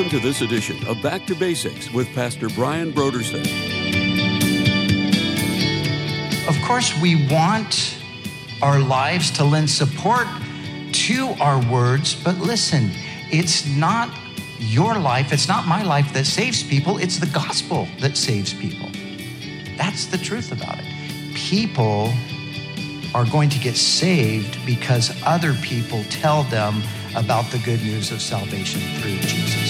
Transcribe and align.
Welcome 0.00 0.18
to 0.18 0.26
this 0.26 0.40
edition 0.40 0.86
of 0.86 1.02
Back 1.02 1.26
to 1.26 1.34
Basics 1.34 1.90
with 1.92 2.08
Pastor 2.14 2.48
Brian 2.48 2.90
Brodersen. 2.90 3.44
Of 6.48 6.58
course, 6.62 6.98
we 7.02 7.28
want 7.28 7.98
our 8.62 8.78
lives 8.78 9.30
to 9.32 9.44
lend 9.44 9.68
support 9.68 10.26
to 10.92 11.34
our 11.38 11.62
words, 11.70 12.14
but 12.14 12.38
listen, 12.38 12.90
it's 13.30 13.66
not 13.66 14.10
your 14.58 14.98
life, 14.98 15.34
it's 15.34 15.48
not 15.48 15.66
my 15.66 15.82
life 15.82 16.10
that 16.14 16.24
saves 16.24 16.62
people, 16.62 16.96
it's 16.96 17.18
the 17.18 17.26
gospel 17.26 17.86
that 17.98 18.16
saves 18.16 18.54
people. 18.54 18.88
That's 19.76 20.06
the 20.06 20.16
truth 20.16 20.50
about 20.50 20.78
it. 20.78 20.86
People 21.34 22.10
are 23.14 23.26
going 23.26 23.50
to 23.50 23.58
get 23.58 23.76
saved 23.76 24.64
because 24.64 25.14
other 25.26 25.52
people 25.60 26.04
tell 26.04 26.44
them 26.44 26.82
about 27.16 27.44
the 27.50 27.58
good 27.58 27.82
news 27.82 28.12
of 28.12 28.22
salvation 28.22 28.80
through 28.98 29.18
Jesus. 29.18 29.69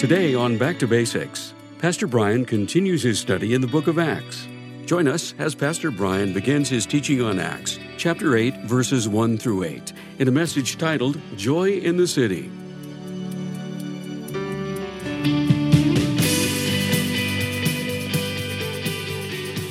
Today 0.00 0.34
on 0.34 0.56
Back 0.56 0.78
to 0.78 0.88
Basics, 0.88 1.52
Pastor 1.78 2.06
Brian 2.06 2.46
continues 2.46 3.02
his 3.02 3.18
study 3.18 3.52
in 3.52 3.60
the 3.60 3.66
book 3.66 3.86
of 3.86 3.98
Acts. 3.98 4.48
Join 4.86 5.06
us 5.06 5.34
as 5.38 5.54
Pastor 5.54 5.90
Brian 5.90 6.32
begins 6.32 6.70
his 6.70 6.86
teaching 6.86 7.20
on 7.20 7.38
Acts, 7.38 7.78
chapter 7.98 8.34
8, 8.34 8.62
verses 8.62 9.10
1 9.10 9.36
through 9.36 9.64
8, 9.64 9.92
in 10.18 10.26
a 10.26 10.30
message 10.30 10.78
titled 10.78 11.20
Joy 11.36 11.72
in 11.72 11.98
the 11.98 12.08
City. 12.08 12.50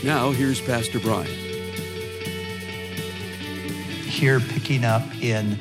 Now, 0.04 0.30
here's 0.30 0.62
Pastor 0.62 1.00
Brian. 1.00 1.26
Here, 4.06 4.40
picking 4.40 4.86
up 4.86 5.02
in 5.24 5.58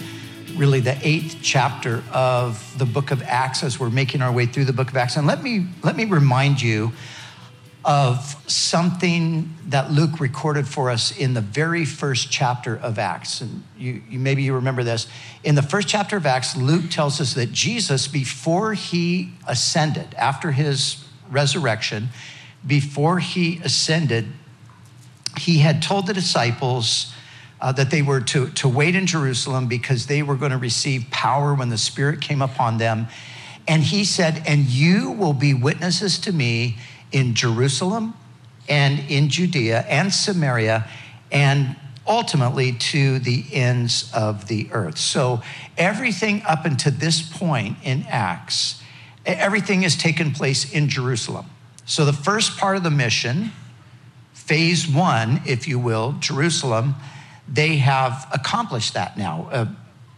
really 0.58 0.80
the 0.80 0.98
eighth 1.06 1.38
chapter 1.40 2.02
of 2.12 2.76
the 2.76 2.84
book 2.84 3.12
of 3.12 3.22
Acts 3.22 3.62
as 3.62 3.78
we're 3.78 3.90
making 3.90 4.22
our 4.22 4.32
way 4.32 4.44
through 4.44 4.64
the 4.64 4.72
book 4.72 4.90
of 4.90 4.96
Acts. 4.96 5.16
And 5.16 5.26
let 5.26 5.42
me, 5.42 5.66
let 5.84 5.96
me 5.96 6.04
remind 6.04 6.60
you 6.60 6.92
of 7.84 8.36
something 8.50 9.54
that 9.66 9.92
Luke 9.92 10.18
recorded 10.18 10.66
for 10.66 10.90
us 10.90 11.16
in 11.16 11.34
the 11.34 11.40
very 11.40 11.84
first 11.84 12.30
chapter 12.30 12.76
of 12.76 12.98
Acts. 12.98 13.40
And 13.40 13.62
you, 13.78 14.02
you, 14.10 14.18
maybe 14.18 14.42
you 14.42 14.54
remember 14.54 14.82
this. 14.82 15.06
In 15.44 15.54
the 15.54 15.62
first 15.62 15.86
chapter 15.86 16.16
of 16.16 16.26
Acts, 16.26 16.56
Luke 16.56 16.90
tells 16.90 17.20
us 17.20 17.34
that 17.34 17.52
Jesus, 17.52 18.08
before 18.08 18.74
he 18.74 19.30
ascended, 19.46 20.12
after 20.18 20.50
his 20.50 21.04
resurrection, 21.30 22.08
before 22.66 23.20
he 23.20 23.60
ascended, 23.62 24.26
he 25.38 25.58
had 25.58 25.80
told 25.80 26.08
the 26.08 26.14
disciples 26.14 27.14
uh, 27.60 27.72
that 27.72 27.90
they 27.90 28.02
were 28.02 28.20
to, 28.20 28.48
to 28.50 28.68
wait 28.68 28.94
in 28.94 29.06
Jerusalem 29.06 29.66
because 29.66 30.06
they 30.06 30.22
were 30.22 30.36
going 30.36 30.52
to 30.52 30.58
receive 30.58 31.06
power 31.10 31.54
when 31.54 31.68
the 31.68 31.78
Spirit 31.78 32.20
came 32.20 32.42
upon 32.42 32.78
them. 32.78 33.08
And 33.66 33.82
he 33.82 34.04
said, 34.04 34.42
And 34.46 34.66
you 34.66 35.10
will 35.12 35.32
be 35.32 35.54
witnesses 35.54 36.18
to 36.20 36.32
me 36.32 36.78
in 37.12 37.34
Jerusalem 37.34 38.14
and 38.68 39.00
in 39.10 39.28
Judea 39.28 39.84
and 39.88 40.12
Samaria 40.12 40.88
and 41.32 41.76
ultimately 42.06 42.72
to 42.72 43.18
the 43.18 43.44
ends 43.52 44.10
of 44.14 44.48
the 44.48 44.68
earth. 44.72 44.98
So 44.98 45.42
everything 45.76 46.42
up 46.48 46.64
until 46.64 46.92
this 46.92 47.20
point 47.20 47.76
in 47.82 48.04
Acts, 48.08 48.82
everything 49.26 49.82
has 49.82 49.94
taken 49.94 50.32
place 50.32 50.72
in 50.72 50.88
Jerusalem. 50.88 51.46
So 51.84 52.04
the 52.04 52.12
first 52.12 52.56
part 52.56 52.76
of 52.76 52.82
the 52.82 52.90
mission, 52.90 53.52
phase 54.32 54.88
one, 54.88 55.42
if 55.46 55.68
you 55.68 55.78
will, 55.78 56.14
Jerusalem, 56.20 56.94
they 57.48 57.76
have 57.78 58.28
accomplished 58.32 58.94
that 58.94 59.16
now. 59.16 59.48
Uh, 59.50 59.66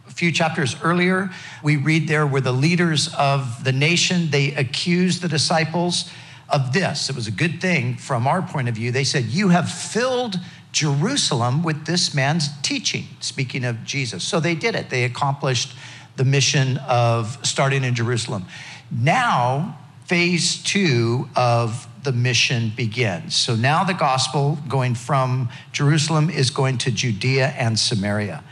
a 0.07 0.11
few 0.11 0.31
chapters 0.31 0.75
earlier, 0.83 1.29
we 1.63 1.77
read 1.77 2.07
there 2.07 2.27
where 2.27 2.41
the 2.41 2.51
leaders 2.51 3.13
of 3.17 3.63
the 3.63 3.71
nation, 3.71 4.29
they 4.29 4.53
accused 4.53 5.21
the 5.21 5.29
disciples 5.29 6.11
of 6.49 6.73
this. 6.73 7.09
It 7.09 7.15
was 7.15 7.27
a 7.27 7.31
good 7.31 7.61
thing 7.61 7.95
from 7.95 8.27
our 8.27 8.41
point 8.41 8.67
of 8.67 8.75
view. 8.75 8.91
They 8.91 9.05
said, 9.05 9.25
You 9.25 9.49
have 9.49 9.71
filled 9.71 10.37
Jerusalem 10.73 11.63
with 11.63 11.85
this 11.85 12.13
man's 12.13 12.49
teaching, 12.61 13.07
speaking 13.21 13.63
of 13.63 13.83
Jesus. 13.85 14.23
So 14.23 14.39
they 14.39 14.55
did 14.55 14.75
it. 14.75 14.89
They 14.89 15.05
accomplished 15.05 15.73
the 16.17 16.25
mission 16.25 16.77
of 16.79 17.39
starting 17.45 17.83
in 17.83 17.95
Jerusalem. 17.95 18.45
Now, 18.91 19.79
phase 20.05 20.61
two 20.61 21.29
of 21.35 21.87
the 22.03 22.11
mission 22.11 22.71
begins. 22.75 23.35
So 23.35 23.55
now 23.55 23.83
the 23.83 23.93
gospel 23.93 24.57
going 24.67 24.95
from 24.95 25.49
Jerusalem 25.71 26.29
is 26.29 26.49
going 26.49 26.77
to 26.79 26.91
Judea 26.91 27.47
and 27.57 27.77
Samaria. 27.77 28.43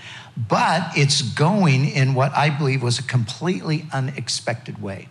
But 0.47 0.91
it's 0.95 1.21
going 1.21 1.89
in 1.89 2.13
what 2.13 2.31
I 2.33 2.49
believe 2.49 2.81
was 2.81 2.99
a 2.99 3.03
completely 3.03 3.85
unexpected 3.91 4.81
way, 4.81 5.09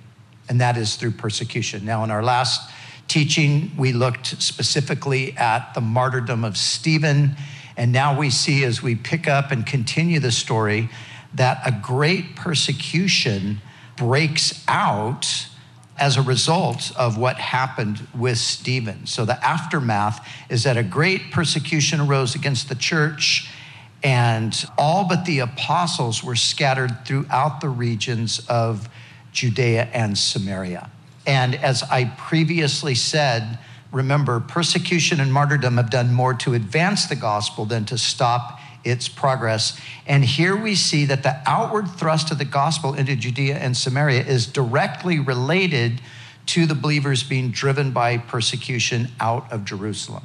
and 0.49 0.61
that 0.61 0.77
is 0.79 0.97
through 0.97 1.13
persecution. 1.13 1.85
Now, 1.85 2.03
in 2.05 2.11
our 2.11 2.23
last 2.23 2.71
teaching, 3.09 3.73
we 3.77 3.93
looked 3.93 4.41
specifically 4.41 5.37
at 5.37 5.75
the 5.75 5.81
martyrdom 5.81 6.45
of 6.45 6.57
Stephen, 6.57 7.37
and 7.77 7.93
now 7.93 8.19
we 8.19 8.31
see 8.31 8.65
as 8.65 8.83
we 8.83 8.95
pick 8.95 9.29
up 9.29 9.51
and 9.51 9.67
continue 9.67 10.19
the 10.19 10.33
story 10.33 10.89
that 11.35 11.61
a 11.67 11.73
great 11.83 12.35
persecution 12.35 13.61
breaks 13.97 14.65
out 14.67 15.49
as 15.99 16.17
a 16.17 16.23
result 16.23 16.93
of 16.97 17.19
what 17.19 17.37
happened 17.37 18.07
with 18.17 18.39
Stephen. 18.39 19.07
So 19.07 19.25
the 19.25 19.45
aftermath 19.45 20.27
is 20.49 20.65
that 20.65 20.77
a 20.77 20.83
great 20.83 21.31
persecution 21.31 22.01
arose 22.01 22.35
against 22.35 22.69
the 22.69 22.75
church, 22.75 23.51
and 24.03 24.55
all 24.77 25.09
but 25.09 25.25
the 25.25 25.41
apostles 25.41 26.23
were 26.23 26.37
scattered 26.37 27.05
throughout 27.05 27.61
the 27.61 27.69
regions 27.69 28.41
of 28.49 28.89
Judea 29.33 29.89
and 29.93 30.17
Samaria. 30.17 30.91
And 31.27 31.55
as 31.57 31.83
I 31.83 32.07
previously 32.17 32.95
said, 32.95 33.59
remember, 33.93 34.41
persecution 34.41 35.21
and 35.21 35.33
martyrdom 35.33 35.77
have 35.77 35.91
done 35.91 36.15
more 36.15 36.35
to 36.35 36.55
advance 36.55 37.07
the 37.07 37.17
gospel 37.17 37.65
than 37.65 37.85
to 37.87 37.99
stop 37.99 38.58
its 38.89 39.09
progress. 39.09 39.79
And 40.07 40.25
here 40.25 40.57
we 40.57 40.75
see 40.75 41.05
that 41.07 41.23
the 41.23 41.41
outward 41.47 41.89
thrust 41.89 42.31
of 42.31 42.39
the 42.39 42.45
gospel 42.45 42.95
into 42.95 43.17
Judea 43.17 43.57
and 43.57 43.77
Samaria 43.77 44.25
is 44.25 44.47
directly 44.47 45.19
related 45.19 46.01
to 46.47 46.67
the 46.67 46.75
believers 46.75 47.23
being 47.23 47.51
driven 47.51 47.91
by 47.91 48.17
persecution 48.17 49.09
out 49.21 49.51
of 49.53 49.65
Jerusalem. 49.65 50.25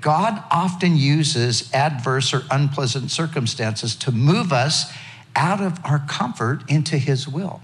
God 0.00 0.42
often 0.50 0.96
uses 0.96 1.72
adverse 1.74 2.32
or 2.32 2.42
unpleasant 2.50 3.10
circumstances 3.10 3.96
to 3.96 4.12
move 4.12 4.52
us 4.52 4.92
out 5.34 5.60
of 5.60 5.80
our 5.84 6.04
comfort 6.08 6.62
into 6.68 6.98
his 6.98 7.26
will. 7.26 7.60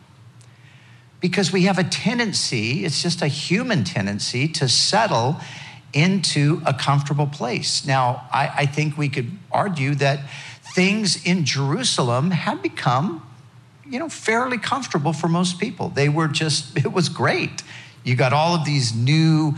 Because 1.21 1.53
we 1.53 1.63
have 1.63 1.79
a 1.79 1.85
tendency, 1.85 2.85
it's 2.85 3.03
just 3.03 3.23
a 3.23 3.29
human 3.29 3.85
tendency, 3.85 4.49
to 4.49 4.69
settle 4.69 5.41
into 5.95 6.61
a 6.67 6.75
comfortable 6.75 7.27
place. 7.27 7.87
Now, 7.87 8.29
I, 8.33 8.53
I 8.59 8.67
think 8.67 8.99
we 8.99 9.09
could 9.09 9.31
argue 9.51 9.95
that 9.97 10.21
things 10.75 11.25
in 11.25 11.45
Jerusalem 11.45 12.33
had 12.33 12.61
become, 12.61 13.25
you 13.89 13.99
know, 13.99 14.09
fairly 14.09 14.59
comfortable 14.59 15.13
for 15.13 15.29
most 15.29 15.61
people. 15.61 15.89
They 15.89 16.09
were 16.09 16.29
just, 16.29 16.77
it 16.85 16.93
was 16.93 17.09
great. 17.09 17.63
You 18.03 18.17
got 18.17 18.33
all 18.33 18.55
of 18.55 18.65
these 18.65 18.95
new 18.95 19.55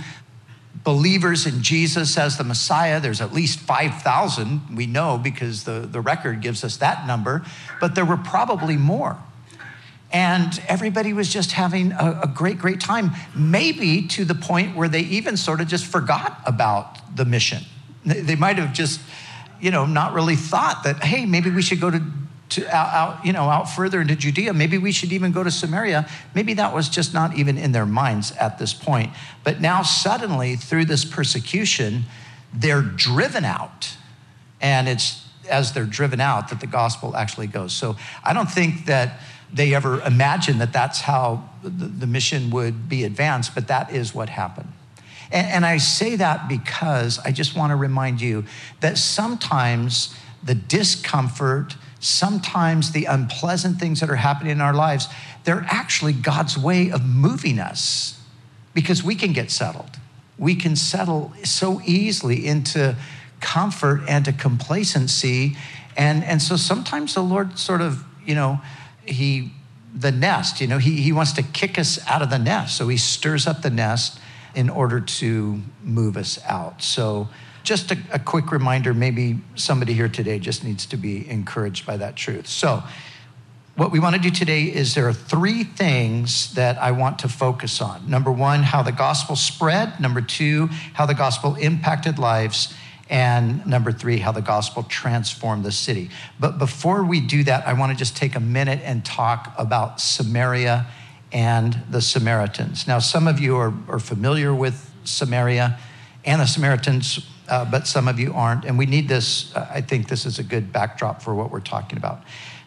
believers 0.84 1.46
in 1.46 1.62
Jesus 1.62 2.16
as 2.16 2.36
the 2.36 2.44
Messiah. 2.44 3.00
There's 3.00 3.20
at 3.20 3.32
least 3.32 3.58
5,000, 3.58 4.76
we 4.76 4.86
know 4.86 5.18
because 5.18 5.64
the, 5.64 5.80
the 5.80 6.00
record 6.00 6.40
gives 6.40 6.62
us 6.62 6.76
that 6.76 7.06
number, 7.06 7.44
but 7.80 7.94
there 7.94 8.04
were 8.04 8.16
probably 8.16 8.76
more. 8.76 9.18
And 10.16 10.62
everybody 10.66 11.12
was 11.12 11.30
just 11.30 11.52
having 11.52 11.92
a, 11.92 12.20
a, 12.22 12.26
great, 12.26 12.56
great 12.56 12.80
time, 12.80 13.10
maybe 13.34 14.06
to 14.08 14.24
the 14.24 14.34
point 14.34 14.74
where 14.74 14.88
they 14.88 15.02
even 15.02 15.36
sort 15.36 15.60
of 15.60 15.68
just 15.68 15.84
forgot 15.84 16.40
about 16.46 17.14
the 17.14 17.26
mission. 17.26 17.62
They 18.02 18.34
might 18.34 18.56
have 18.56 18.72
just, 18.72 18.98
you 19.60 19.70
know, 19.70 19.84
not 19.84 20.14
really 20.14 20.34
thought 20.34 20.84
that, 20.84 21.04
hey, 21.04 21.26
maybe 21.26 21.50
we 21.50 21.60
should 21.60 21.82
go 21.82 21.90
to, 21.90 22.00
to 22.48 22.66
out, 22.74 22.94
out, 22.94 23.26
you 23.26 23.34
know, 23.34 23.42
out 23.50 23.64
further 23.64 24.00
into 24.00 24.16
Judea. 24.16 24.54
Maybe 24.54 24.78
we 24.78 24.90
should 24.90 25.12
even 25.12 25.32
go 25.32 25.44
to 25.44 25.50
Samaria. 25.50 26.08
Maybe 26.34 26.54
that 26.54 26.74
was 26.74 26.88
just 26.88 27.12
not 27.12 27.36
even 27.36 27.58
in 27.58 27.72
their 27.72 27.84
minds 27.84 28.32
at 28.40 28.58
this 28.58 28.72
point. 28.72 29.12
But 29.44 29.60
now, 29.60 29.82
suddenly, 29.82 30.56
through 30.56 30.86
this 30.86 31.04
persecution, 31.04 32.04
they're 32.54 32.80
driven 32.80 33.44
out. 33.44 33.94
And 34.62 34.88
it's 34.88 35.26
as 35.50 35.74
they're 35.74 35.84
driven 35.84 36.22
out 36.22 36.48
that 36.48 36.60
the 36.60 36.66
gospel 36.66 37.14
actually 37.14 37.48
goes. 37.48 37.74
So 37.74 37.96
I 38.24 38.32
don't 38.32 38.50
think 38.50 38.86
that 38.86 39.20
they 39.52 39.74
ever 39.74 40.00
imagined 40.02 40.60
that 40.60 40.72
that's 40.72 41.02
how 41.02 41.48
the, 41.62 41.86
the 41.86 42.06
mission 42.06 42.50
would 42.50 42.88
be 42.88 43.04
advanced, 43.04 43.54
but 43.54 43.68
that 43.68 43.92
is 43.92 44.14
what 44.14 44.28
happened. 44.28 44.72
And, 45.30 45.46
and 45.46 45.66
I 45.66 45.78
say 45.78 46.16
that 46.16 46.48
because 46.48 47.18
I 47.20 47.32
just 47.32 47.56
want 47.56 47.70
to 47.70 47.76
remind 47.76 48.20
you 48.20 48.44
that 48.80 48.98
sometimes 48.98 50.14
the 50.42 50.54
discomfort, 50.54 51.76
sometimes 52.00 52.92
the 52.92 53.06
unpleasant 53.06 53.78
things 53.78 54.00
that 54.00 54.10
are 54.10 54.16
happening 54.16 54.52
in 54.52 54.60
our 54.60 54.74
lives, 54.74 55.08
they're 55.44 55.66
actually 55.68 56.12
God's 56.12 56.58
way 56.58 56.90
of 56.90 57.04
moving 57.04 57.58
us 57.58 58.20
because 58.74 59.02
we 59.02 59.14
can 59.14 59.32
get 59.32 59.50
settled. 59.50 59.90
We 60.38 60.54
can 60.54 60.76
settle 60.76 61.32
so 61.44 61.80
easily 61.86 62.46
into 62.46 62.96
comfort 63.40 64.02
and 64.08 64.24
to 64.24 64.32
complacency 64.32 65.56
And, 65.96 66.22
and 66.24 66.42
so 66.42 66.56
sometimes 66.56 67.14
the 67.14 67.22
Lord 67.22 67.58
sort 67.58 67.80
of, 67.80 68.04
you 68.24 68.34
know, 68.34 68.60
he, 69.06 69.52
the 69.94 70.12
nest, 70.12 70.60
you 70.60 70.66
know, 70.66 70.78
he, 70.78 71.00
he 71.00 71.12
wants 71.12 71.32
to 71.34 71.42
kick 71.42 71.78
us 71.78 71.98
out 72.06 72.22
of 72.22 72.30
the 72.30 72.38
nest. 72.38 72.76
So 72.76 72.88
he 72.88 72.96
stirs 72.96 73.46
up 73.46 73.62
the 73.62 73.70
nest 73.70 74.18
in 74.54 74.70
order 74.70 75.00
to 75.00 75.60
move 75.82 76.16
us 76.16 76.38
out. 76.44 76.82
So 76.82 77.28
just 77.66 77.90
a, 77.90 77.98
a 78.12 78.18
quick 78.18 78.52
reminder 78.52 78.94
maybe 78.94 79.40
somebody 79.56 79.92
here 79.92 80.08
today 80.08 80.38
just 80.38 80.64
needs 80.64 80.86
to 80.86 80.96
be 80.96 81.28
encouraged 81.28 81.84
by 81.84 81.96
that 81.96 82.16
truth. 82.16 82.46
So, 82.46 82.82
what 83.74 83.90
we 83.90 84.00
want 84.00 84.16
to 84.16 84.22
do 84.22 84.30
today 84.30 84.62
is 84.62 84.94
there 84.94 85.06
are 85.06 85.12
three 85.12 85.62
things 85.62 86.54
that 86.54 86.78
I 86.78 86.92
want 86.92 87.18
to 87.18 87.28
focus 87.28 87.82
on. 87.82 88.08
Number 88.08 88.32
one, 88.32 88.62
how 88.62 88.82
the 88.82 88.92
gospel 88.92 89.36
spread. 89.36 90.00
Number 90.00 90.22
two, 90.22 90.68
how 90.94 91.04
the 91.04 91.12
gospel 91.12 91.56
impacted 91.56 92.18
lives. 92.18 92.72
And 93.08 93.64
number 93.66 93.92
three, 93.92 94.18
how 94.18 94.32
the 94.32 94.42
gospel 94.42 94.82
transformed 94.82 95.64
the 95.64 95.72
city. 95.72 96.10
But 96.40 96.58
before 96.58 97.04
we 97.04 97.20
do 97.20 97.44
that, 97.44 97.66
I 97.66 97.72
want 97.74 97.92
to 97.92 97.98
just 97.98 98.16
take 98.16 98.34
a 98.34 98.40
minute 98.40 98.80
and 98.82 99.04
talk 99.04 99.54
about 99.56 100.00
Samaria 100.00 100.86
and 101.32 101.78
the 101.88 102.00
Samaritans. 102.00 102.86
Now, 102.86 102.98
some 102.98 103.28
of 103.28 103.38
you 103.38 103.56
are, 103.56 103.72
are 103.88 103.98
familiar 103.98 104.54
with 104.54 104.92
Samaria 105.04 105.78
and 106.24 106.40
the 106.40 106.46
Samaritans, 106.46 107.24
uh, 107.48 107.64
but 107.64 107.86
some 107.86 108.08
of 108.08 108.18
you 108.18 108.32
aren't. 108.32 108.64
And 108.64 108.76
we 108.76 108.86
need 108.86 109.08
this, 109.08 109.54
uh, 109.54 109.68
I 109.70 109.80
think 109.82 110.08
this 110.08 110.26
is 110.26 110.38
a 110.40 110.42
good 110.42 110.72
backdrop 110.72 111.22
for 111.22 111.34
what 111.34 111.50
we're 111.50 111.60
talking 111.60 111.98
about. 111.98 112.22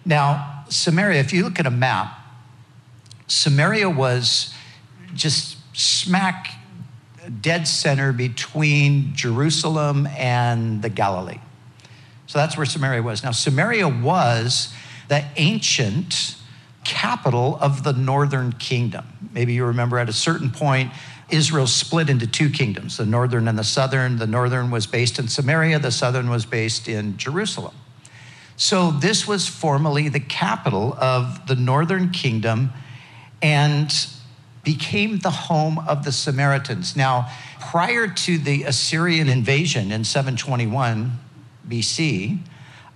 Now, 0.05 0.63
Samaria, 0.69 1.19
if 1.19 1.33
you 1.33 1.43
look 1.43 1.59
at 1.59 1.65
a 1.65 1.71
map, 1.71 2.17
Samaria 3.27 3.89
was 3.89 4.53
just 5.13 5.57
smack 5.73 6.58
dead 7.29 7.67
center 7.67 8.11
between 8.11 9.15
Jerusalem 9.15 10.07
and 10.07 10.81
the 10.81 10.89
Galilee. 10.89 11.39
So 12.27 12.37
that's 12.37 12.57
where 12.57 12.65
Samaria 12.65 13.01
was. 13.01 13.23
Now, 13.23 13.31
Samaria 13.31 13.87
was 13.87 14.73
the 15.07 15.23
ancient 15.37 16.35
capital 16.83 17.57
of 17.61 17.83
the 17.83 17.93
northern 17.93 18.53
kingdom. 18.53 19.05
Maybe 19.33 19.53
you 19.53 19.65
remember 19.65 19.97
at 19.97 20.09
a 20.09 20.13
certain 20.13 20.51
point, 20.51 20.91
Israel 21.29 21.67
split 21.67 22.09
into 22.09 22.25
two 22.25 22.49
kingdoms 22.49 22.97
the 22.97 23.05
northern 23.05 23.47
and 23.47 23.57
the 23.57 23.63
southern. 23.63 24.17
The 24.17 24.27
northern 24.27 24.71
was 24.71 24.87
based 24.87 25.19
in 25.19 25.27
Samaria, 25.27 25.79
the 25.79 25.91
southern 25.91 26.29
was 26.29 26.45
based 26.45 26.87
in 26.87 27.17
Jerusalem. 27.17 27.75
So 28.55 28.91
this 28.91 29.27
was 29.27 29.47
formerly 29.47 30.09
the 30.09 30.19
capital 30.19 30.93
of 30.99 31.47
the 31.47 31.55
northern 31.55 32.09
kingdom 32.09 32.71
and 33.41 33.89
became 34.63 35.19
the 35.19 35.29
home 35.29 35.79
of 35.87 36.03
the 36.03 36.11
Samaritans. 36.11 36.95
Now, 36.95 37.31
prior 37.59 38.07
to 38.07 38.37
the 38.37 38.63
Assyrian 38.63 39.29
invasion 39.29 39.91
in 39.91 40.03
721 40.03 41.17
BC, 41.67 42.39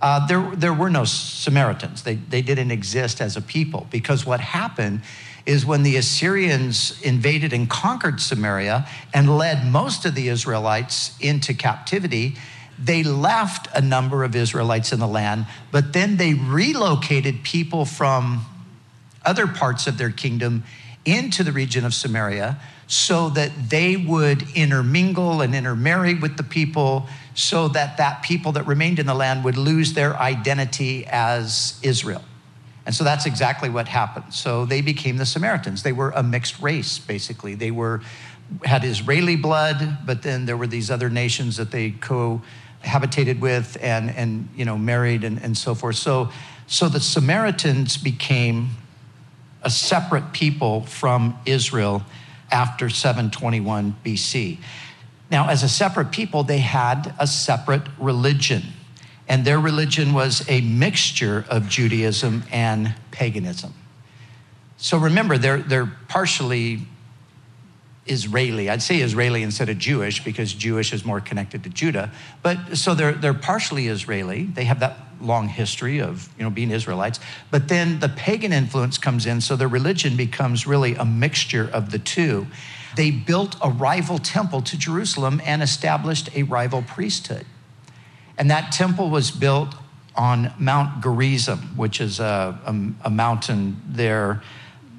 uh, 0.02 0.26
there, 0.26 0.50
there 0.54 0.74
were 0.74 0.90
no 0.90 1.04
Samaritans. 1.04 2.02
They, 2.02 2.16
they 2.16 2.42
didn't 2.42 2.70
exist 2.70 3.20
as 3.20 3.36
a 3.36 3.40
people 3.40 3.86
because 3.90 4.26
what 4.26 4.40
happened 4.40 5.00
is 5.46 5.64
when 5.64 5.82
the 5.82 5.96
Assyrians 5.96 7.00
invaded 7.02 7.52
and 7.52 7.68
conquered 7.68 8.20
Samaria 8.20 8.86
and 9.12 9.36
led 9.36 9.66
most 9.66 10.04
of 10.04 10.14
the 10.14 10.28
Israelites 10.28 11.16
into 11.20 11.54
captivity, 11.54 12.36
they 12.78 13.02
left 13.02 13.68
a 13.74 13.80
number 13.80 14.24
of 14.24 14.34
Israelites 14.34 14.92
in 14.92 15.00
the 15.00 15.08
land, 15.08 15.46
but 15.70 15.92
then 15.92 16.16
they 16.16 16.34
relocated 16.34 17.42
people 17.42 17.84
from 17.84 18.44
other 19.24 19.46
parts 19.46 19.86
of 19.86 19.96
their 19.96 20.10
kingdom 20.10 20.64
into 21.04 21.42
the 21.42 21.52
region 21.52 21.84
of 21.84 21.94
Samaria 21.94 22.58
so 22.86 23.30
that 23.30 23.50
they 23.70 23.96
would 23.96 24.42
intermingle 24.54 25.40
and 25.40 25.54
intermarry 25.54 26.14
with 26.14 26.36
the 26.36 26.42
people 26.42 27.06
so 27.34 27.68
that 27.68 27.96
that 27.96 28.22
people 28.22 28.52
that 28.52 28.66
remained 28.66 28.98
in 28.98 29.06
the 29.06 29.14
land 29.14 29.44
would 29.44 29.56
lose 29.56 29.94
their 29.94 30.16
identity 30.16 31.06
as 31.06 31.78
Israel. 31.82 32.22
And 32.86 32.94
so 32.94 33.02
that's 33.02 33.26
exactly 33.26 33.70
what 33.70 33.88
happened. 33.88 34.34
So 34.34 34.66
they 34.66 34.82
became 34.82 35.16
the 35.16 35.26
Samaritans. 35.26 35.82
They 35.82 35.92
were 35.92 36.10
a 36.10 36.22
mixed 36.22 36.60
race 36.60 36.98
basically. 36.98 37.54
They 37.54 37.70
were 37.70 38.02
had 38.64 38.84
Israeli 38.84 39.36
blood, 39.36 39.98
but 40.04 40.22
then 40.22 40.44
there 40.44 40.56
were 40.56 40.66
these 40.66 40.90
other 40.90 41.08
nations 41.08 41.56
that 41.56 41.70
they 41.70 41.92
cohabitated 41.92 43.40
with 43.40 43.78
and, 43.80 44.10
and 44.10 44.48
you 44.54 44.64
know, 44.64 44.76
married 44.76 45.24
and, 45.24 45.42
and 45.42 45.56
so 45.56 45.74
forth. 45.74 45.96
So, 45.96 46.30
so 46.66 46.88
the 46.88 47.00
Samaritans 47.00 47.96
became 47.96 48.70
a 49.64 49.70
separate 49.70 50.32
people 50.32 50.82
from 50.82 51.38
Israel 51.46 52.02
after 52.52 52.88
721 52.88 53.96
BC. 54.04 54.58
Now, 55.30 55.48
as 55.48 55.62
a 55.62 55.68
separate 55.68 56.12
people, 56.12 56.44
they 56.44 56.58
had 56.58 57.14
a 57.18 57.26
separate 57.26 57.82
religion, 57.98 58.62
and 59.26 59.44
their 59.44 59.58
religion 59.58 60.12
was 60.12 60.48
a 60.48 60.60
mixture 60.60 61.44
of 61.48 61.68
Judaism 61.68 62.44
and 62.52 62.94
paganism. 63.10 63.72
So 64.76 64.98
remember, 64.98 65.38
they're, 65.38 65.58
they're 65.58 65.90
partially 66.08 66.82
Israeli. 68.06 68.68
I'd 68.68 68.82
say 68.82 68.98
Israeli 68.98 69.42
instead 69.42 69.68
of 69.68 69.78
Jewish 69.78 70.22
because 70.22 70.52
Jewish 70.52 70.92
is 70.92 71.04
more 71.04 71.20
connected 71.20 71.62
to 71.64 71.70
Judah. 71.70 72.10
But 72.42 72.76
so 72.76 72.94
they're, 72.94 73.12
they're 73.12 73.34
partially 73.34 73.88
Israeli. 73.88 74.44
They 74.44 74.64
have 74.64 74.80
that 74.80 74.98
long 75.20 75.48
history 75.48 76.00
of 76.00 76.28
you 76.36 76.44
know 76.44 76.50
being 76.50 76.70
Israelites. 76.70 77.18
But 77.50 77.68
then 77.68 78.00
the 78.00 78.10
pagan 78.10 78.52
influence 78.52 78.98
comes 78.98 79.26
in, 79.26 79.40
so 79.40 79.56
their 79.56 79.68
religion 79.68 80.16
becomes 80.16 80.66
really 80.66 80.94
a 80.94 81.04
mixture 81.04 81.68
of 81.72 81.90
the 81.90 81.98
two. 81.98 82.46
They 82.96 83.10
built 83.10 83.56
a 83.62 83.70
rival 83.70 84.18
temple 84.18 84.62
to 84.62 84.78
Jerusalem 84.78 85.40
and 85.44 85.62
established 85.62 86.34
a 86.36 86.44
rival 86.44 86.82
priesthood. 86.82 87.44
And 88.36 88.50
that 88.50 88.72
temple 88.72 89.10
was 89.10 89.30
built 89.30 89.74
on 90.14 90.52
Mount 90.58 91.02
Gerizim, 91.02 91.58
which 91.76 92.00
is 92.00 92.20
a, 92.20 92.58
a, 92.64 93.06
a 93.06 93.10
mountain 93.10 93.80
there 93.88 94.42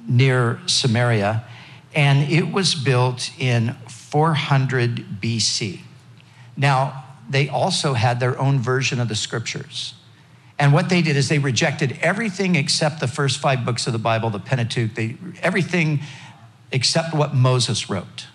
near 0.06 0.60
Samaria 0.66 1.44
and 1.96 2.30
it 2.30 2.52
was 2.52 2.74
built 2.74 3.30
in 3.38 3.74
400 3.88 5.20
BC. 5.20 5.80
Now, 6.56 7.04
they 7.28 7.48
also 7.48 7.94
had 7.94 8.20
their 8.20 8.38
own 8.38 8.60
version 8.60 9.00
of 9.00 9.08
the 9.08 9.14
scriptures. 9.14 9.94
And 10.58 10.72
what 10.72 10.90
they 10.90 11.02
did 11.02 11.16
is 11.16 11.28
they 11.28 11.38
rejected 11.38 11.98
everything 12.02 12.54
except 12.54 13.00
the 13.00 13.08
first 13.08 13.38
five 13.38 13.64
books 13.64 13.86
of 13.86 13.94
the 13.94 13.98
Bible, 13.98 14.30
the 14.30 14.38
Pentateuch, 14.38 14.94
they, 14.94 15.16
everything 15.42 16.00
except 16.70 17.14
what 17.14 17.34
Moses 17.34 17.88
wrote. 17.88 18.26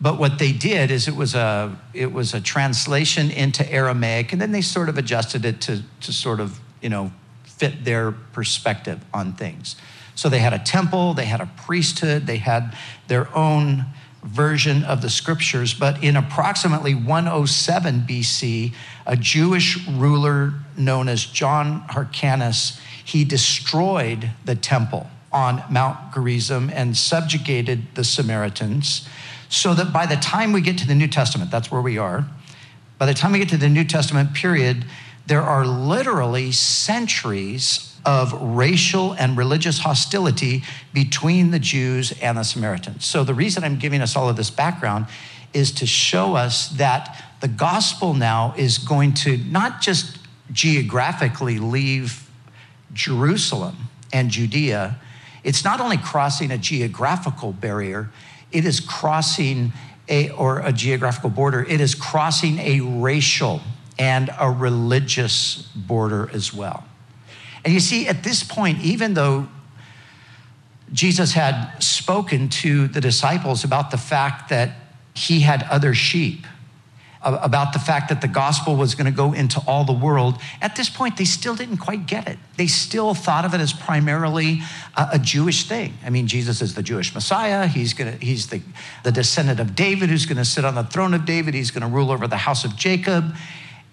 But 0.00 0.18
what 0.18 0.38
they 0.38 0.52
did 0.52 0.90
is 0.90 1.06
it 1.06 1.14
was 1.14 1.34
a 1.34 1.78
it 1.94 2.12
was 2.12 2.34
a 2.34 2.40
translation 2.40 3.30
into 3.30 3.70
Aramaic, 3.72 4.32
and 4.32 4.42
then 4.42 4.50
they 4.50 4.60
sort 4.60 4.88
of 4.88 4.98
adjusted 4.98 5.44
it 5.44 5.60
to 5.62 5.82
to 6.00 6.12
sort 6.12 6.40
of 6.40 6.58
you 6.80 6.88
know 6.88 7.12
fit 7.44 7.84
their 7.84 8.10
perspective 8.10 9.04
on 9.14 9.34
things. 9.34 9.76
So 10.14 10.28
they 10.28 10.38
had 10.38 10.52
a 10.52 10.58
temple, 10.58 11.14
they 11.14 11.24
had 11.24 11.40
a 11.40 11.50
priesthood, 11.64 12.26
they 12.26 12.36
had 12.36 12.76
their 13.08 13.34
own 13.36 13.86
version 14.22 14.84
of 14.84 15.02
the 15.02 15.10
scriptures. 15.10 15.74
But 15.74 16.02
in 16.02 16.16
approximately 16.16 16.94
107 16.94 18.04
BC, 18.08 18.72
a 19.06 19.16
Jewish 19.16 19.86
ruler 19.88 20.54
known 20.76 21.08
as 21.08 21.24
John 21.24 21.84
Hyrcanus, 21.88 22.80
he 23.04 23.24
destroyed 23.24 24.30
the 24.44 24.54
temple 24.54 25.08
on 25.32 25.62
Mount 25.70 26.12
Gerizim 26.14 26.70
and 26.72 26.96
subjugated 26.96 27.94
the 27.94 28.04
Samaritans. 28.04 29.08
So 29.48 29.74
that 29.74 29.92
by 29.92 30.06
the 30.06 30.16
time 30.16 30.52
we 30.52 30.60
get 30.60 30.78
to 30.78 30.86
the 30.86 30.94
New 30.94 31.08
Testament, 31.08 31.50
that's 31.50 31.70
where 31.70 31.82
we 31.82 31.98
are, 31.98 32.26
by 32.98 33.06
the 33.06 33.14
time 33.14 33.32
we 33.32 33.38
get 33.38 33.48
to 33.48 33.56
the 33.56 33.68
New 33.68 33.84
Testament 33.84 34.32
period, 34.32 34.84
there 35.26 35.42
are 35.42 35.66
literally 35.66 36.52
centuries 36.52 37.91
of 38.04 38.32
racial 38.40 39.12
and 39.12 39.36
religious 39.36 39.78
hostility 39.78 40.62
between 40.92 41.50
the 41.50 41.58
Jews 41.58 42.12
and 42.20 42.36
the 42.36 42.42
Samaritans. 42.42 43.04
So, 43.04 43.24
the 43.24 43.34
reason 43.34 43.64
I'm 43.64 43.78
giving 43.78 44.00
us 44.00 44.16
all 44.16 44.28
of 44.28 44.36
this 44.36 44.50
background 44.50 45.06
is 45.52 45.72
to 45.72 45.86
show 45.86 46.34
us 46.34 46.68
that 46.70 47.24
the 47.40 47.48
gospel 47.48 48.14
now 48.14 48.54
is 48.56 48.78
going 48.78 49.14
to 49.14 49.36
not 49.36 49.80
just 49.80 50.18
geographically 50.50 51.58
leave 51.58 52.28
Jerusalem 52.92 53.76
and 54.12 54.30
Judea, 54.30 54.98
it's 55.44 55.64
not 55.64 55.80
only 55.80 55.96
crossing 55.96 56.50
a 56.50 56.58
geographical 56.58 57.52
barrier, 57.52 58.10
it 58.50 58.64
is 58.64 58.80
crossing 58.80 59.72
a, 60.08 60.30
or 60.30 60.60
a 60.60 60.72
geographical 60.72 61.30
border, 61.30 61.64
it 61.64 61.80
is 61.80 61.94
crossing 61.94 62.58
a 62.58 62.80
racial 62.80 63.60
and 63.98 64.30
a 64.38 64.50
religious 64.50 65.62
border 65.74 66.30
as 66.32 66.52
well. 66.52 66.84
And 67.64 67.72
you 67.72 67.80
see, 67.80 68.08
at 68.08 68.22
this 68.22 68.42
point, 68.42 68.82
even 68.82 69.14
though 69.14 69.48
Jesus 70.92 71.32
had 71.32 71.78
spoken 71.78 72.48
to 72.48 72.88
the 72.88 73.00
disciples 73.00 73.64
about 73.64 73.90
the 73.90 73.96
fact 73.96 74.50
that 74.50 74.72
he 75.14 75.40
had 75.40 75.62
other 75.64 75.94
sheep, 75.94 76.46
about 77.22 77.72
the 77.72 77.78
fact 77.78 78.08
that 78.08 78.20
the 78.20 78.26
gospel 78.26 78.74
was 78.74 78.96
going 78.96 79.06
to 79.06 79.12
go 79.12 79.32
into 79.32 79.62
all 79.66 79.84
the 79.84 79.92
world, 79.92 80.40
at 80.60 80.74
this 80.74 80.90
point, 80.90 81.16
they 81.16 81.24
still 81.24 81.54
didn't 81.54 81.76
quite 81.76 82.06
get 82.06 82.26
it. 82.26 82.36
They 82.56 82.66
still 82.66 83.14
thought 83.14 83.44
of 83.44 83.54
it 83.54 83.60
as 83.60 83.72
primarily 83.72 84.60
a, 84.96 85.20
Jewish 85.20 85.68
thing. 85.68 85.94
I 86.04 86.10
mean, 86.10 86.26
Jesus 86.26 86.60
is 86.60 86.74
the 86.74 86.82
Jewish 86.82 87.14
Messiah. 87.14 87.68
He's, 87.68 87.94
gonna, 87.94 88.12
he's 88.20 88.48
the, 88.48 88.60
the 89.04 89.12
descendant 89.12 89.60
of 89.60 89.76
David 89.76 90.10
who's 90.10 90.26
going 90.26 90.38
to 90.38 90.44
sit 90.44 90.64
on 90.64 90.74
the 90.74 90.82
throne 90.82 91.14
of 91.14 91.24
David. 91.24 91.54
He's 91.54 91.70
going 91.70 91.82
to 91.82 91.94
rule 91.94 92.10
over 92.10 92.26
the 92.26 92.38
house 92.38 92.64
of 92.64 92.76
Jacob. 92.76 93.36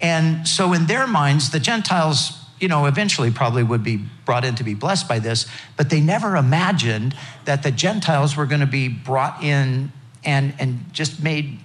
And 0.00 0.48
so, 0.48 0.72
in 0.72 0.86
their 0.86 1.06
minds, 1.06 1.50
the 1.50 1.60
Gentiles 1.60 2.39
you 2.60 2.68
know, 2.68 2.86
eventually 2.86 3.30
probably 3.30 3.62
would 3.62 3.82
be 3.82 4.04
brought 4.24 4.44
in 4.44 4.54
to 4.56 4.64
be 4.64 4.74
blessed 4.74 5.08
by 5.08 5.18
this, 5.18 5.46
but 5.76 5.90
they 5.90 6.00
never 6.00 6.36
imagined 6.36 7.16
that 7.46 7.62
the 7.62 7.70
Gentiles 7.70 8.36
were 8.36 8.46
going 8.46 8.60
to 8.60 8.66
be 8.66 8.86
brought 8.88 9.42
in 9.42 9.90
and, 10.24 10.54
and 10.58 10.84
just 10.92 11.22
made 11.22 11.58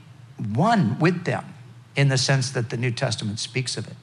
one 0.54 0.98
with 1.00 1.26
them 1.26 1.46
in 1.96 2.08
the 2.08 2.18
sense 2.18 2.52
that 2.52 2.70
the 2.70 2.78
New 2.78 2.92
Testament 2.92 3.40
speaks 3.40 3.78
of 3.78 3.88
it. 3.88 3.96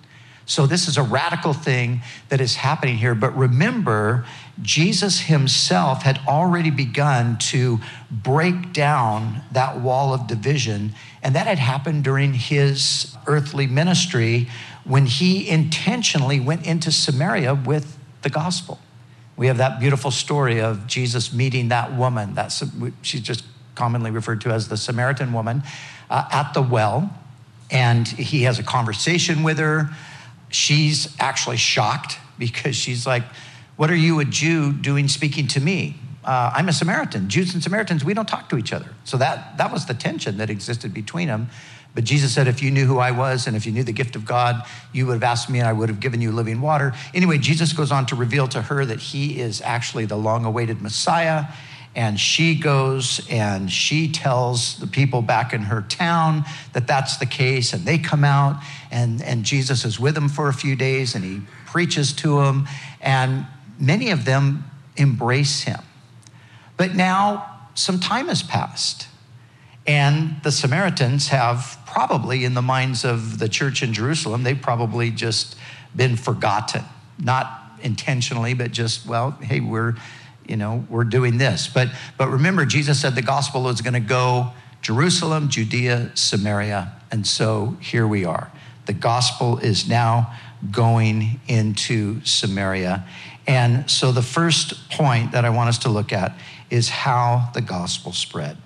So, 0.45 0.67
this 0.67 0.89
is 0.89 0.99
a 0.99 1.03
radical 1.03 1.53
thing 1.53 2.03
that 2.29 2.41
is 2.41 2.57
happening 2.57 2.97
here. 2.97 3.15
But 3.15 3.37
remember, 3.37 4.27
Jesus 4.61 5.21
himself 5.21 6.03
had 6.03 6.19
already 6.27 6.71
begun 6.71 7.39
to 7.39 7.79
break 8.11 8.73
down 8.73 9.43
that 9.53 9.81
wall 9.81 10.13
of 10.13 10.27
division, 10.27 10.95
and 11.23 11.37
that 11.37 11.47
had 11.47 11.59
happened 11.59 12.03
during 12.03 12.35
his 12.35 13.17
earthly 13.27 13.69
ministry 13.69 14.49
when 14.85 15.07
he 15.07 15.49
intentionally 15.49 16.41
went 16.41 16.67
into 16.67 16.91
Samaria 16.91 17.55
with 17.55 17.99
the 18.23 18.31
gospel. 18.31 18.81
We 19.37 19.47
have 19.47 19.59
that 19.59 19.81
beautiful 19.81 20.11
story 20.11 20.61
of 20.61 20.87
Jesus 20.87 21.33
meeting 21.33 21.69
that 21.69 21.95
woman. 21.95 22.35
That's 22.35 22.63
she's 23.03 23.23
just 23.23 23.45
commonly 23.75 24.11
referred 24.11 24.41
to 24.43 24.51
as 24.51 24.69
the 24.69 24.77
Samaritan 24.77 25.33
woman 25.33 25.63
uh, 26.11 26.29
at 26.31 26.53
the 26.53 26.63
well, 26.63 27.11
and 27.71 28.07
he 28.07 28.43
has 28.43 28.59
a 28.59 28.63
conversation 28.63 29.43
with 29.43 29.59
her. 29.59 29.91
She's 30.51 31.17
actually 31.19 31.57
shocked 31.57 32.19
because 32.39 32.77
she's 32.77 33.07
like, 33.07 33.25
"What 33.77 33.91
are 33.91 33.97
you, 33.97 34.21
a 34.21 34.25
Jew, 34.25 34.73
doing 34.73 35.09
speaking 35.09 35.47
to 35.49 35.61
me? 35.61 35.97
Uh, 36.25 36.53
I'm 36.55 36.69
a 36.69 36.73
Samaritan. 36.73 37.29
Jews 37.29 37.53
and 37.55 37.63
Samaritans, 37.63 38.05
we 38.05 38.15
don't 38.15 38.29
talk 38.29 38.49
to 38.51 38.59
each 38.59 38.73
other." 38.73 38.91
So 39.05 39.17
that 39.17 39.57
that 39.57 39.73
was 39.73 39.87
the 39.87 39.95
tension 39.95 40.37
that 40.37 40.51
existed 40.51 40.93
between 40.93 41.29
them. 41.29 41.49
But 41.95 42.05
Jesus 42.05 42.33
said, 42.33 42.49
if 42.49 42.63
you 42.63 42.71
knew 42.71 42.87
who 42.87 42.99
I 42.99 43.11
was 43.11 43.47
and 43.47 43.55
if 43.55 43.67
you 43.67 43.73
knew 43.73 43.85
the 43.85 43.93
gift 43.93 44.17
of 44.17 44.25
God, 44.25 44.65
you 44.93 45.07
would 45.07 45.15
have 45.15 45.23
asked 45.23 45.51
me 45.51 45.59
and 45.59 45.69
I 45.69 45.73
would 45.73 45.91
have 45.91 46.01
given 46.01 46.23
you 46.23 46.33
living 46.33 46.61
water. 46.63 46.95
Anyway, 47.13 47.37
Jesus 47.37 47.73
goes 47.75 47.93
on 47.93 48.07
to 48.07 48.17
reveal 48.17 48.49
to 48.49 48.63
her 48.63 48.85
that 48.87 48.99
he 48.99 49.39
is 49.39 49.61
actually 49.61 50.07
the 50.07 50.17
long 50.17 50.47
awaited 50.47 50.81
Messiah. 50.81 51.47
And 51.95 52.19
she 52.19 52.55
goes 52.55 53.27
and 53.29 53.71
she 53.71 54.11
tells 54.11 54.79
the 54.79 54.87
people 54.87 55.21
back 55.21 55.53
in 55.53 55.65
her 55.65 55.83
town 55.83 56.45
that 56.73 56.87
that's 56.87 57.19
the 57.19 57.27
case. 57.27 57.75
And 57.75 57.85
they 57.85 57.99
come 57.99 58.25
out 58.25 58.63
and, 58.91 59.21
and 59.23 59.45
Jesus 59.45 59.85
is 59.85 60.01
with 60.01 60.15
them 60.15 60.31
for 60.31 60.49
a 60.49 60.55
few 60.55 60.75
days 60.75 61.15
and 61.15 61.23
he 61.23 61.43
preaches 61.67 62.15
to 62.15 62.41
them. 62.41 62.67
And 63.03 63.47
many 63.79 64.11
of 64.11 64.25
them 64.25 64.65
embrace 64.97 65.65
him. 65.65 65.81
But 66.79 66.95
now 66.95 67.69
some 67.75 68.01
time 68.01 68.29
has 68.29 68.43
passed. 68.43 69.09
And 69.87 70.37
the 70.45 70.53
Samaritans 70.53 71.29
have 71.29 71.79
probably, 71.93 72.45
in 72.45 72.55
the 72.55 72.63
minds 72.63 73.05
of 73.05 73.39
the 73.39 73.49
church 73.49 73.83
in 73.83 73.93
Jerusalem, 73.93 74.43
they've 74.45 74.61
probably 74.61 75.11
just 75.11 75.57
been 75.95 76.17
forgotten. 76.17 76.83
Not 77.19 77.63
intentionally, 77.83 78.55
but 78.55 78.73
just, 78.73 79.07
well, 79.07 79.33
hey, 79.43 79.61
we're, 79.61 79.97
you 80.49 80.57
know, 80.57 80.87
we're 80.89 81.05
doing 81.05 81.37
this. 81.37 81.69
But, 81.69 81.89
but 82.17 82.31
remember, 82.31 82.65
Jesus 82.65 83.01
said 83.01 83.15
the 83.15 83.23
gospel 83.23 83.69
is 83.69 83.83
going 83.83 83.93
to 83.95 84.01
go 84.01 84.53
Jerusalem, 84.81 85.51
Judea, 85.51 86.13
Samaria. 86.15 86.93
And 87.11 87.27
so 87.27 87.77
here 87.81 88.07
we 88.07 88.25
are. 88.25 88.51
The 88.87 88.95
gospel 88.95 89.59
is 89.59 89.87
now 89.87 90.35
going 90.71 91.41
into 91.47 92.25
Samaria. 92.25 93.05
And 93.47 93.89
so 93.91 94.13
the 94.13 94.23
first 94.23 94.89
point 94.91 95.33
that 95.33 95.45
I 95.45 95.51
want 95.51 95.69
us 95.69 95.79
to 95.79 95.91
look 95.91 96.13
at 96.13 96.37
is 96.71 96.89
how 96.89 97.51
the 97.53 97.61
gospel 97.61 98.13
spread. 98.13 98.57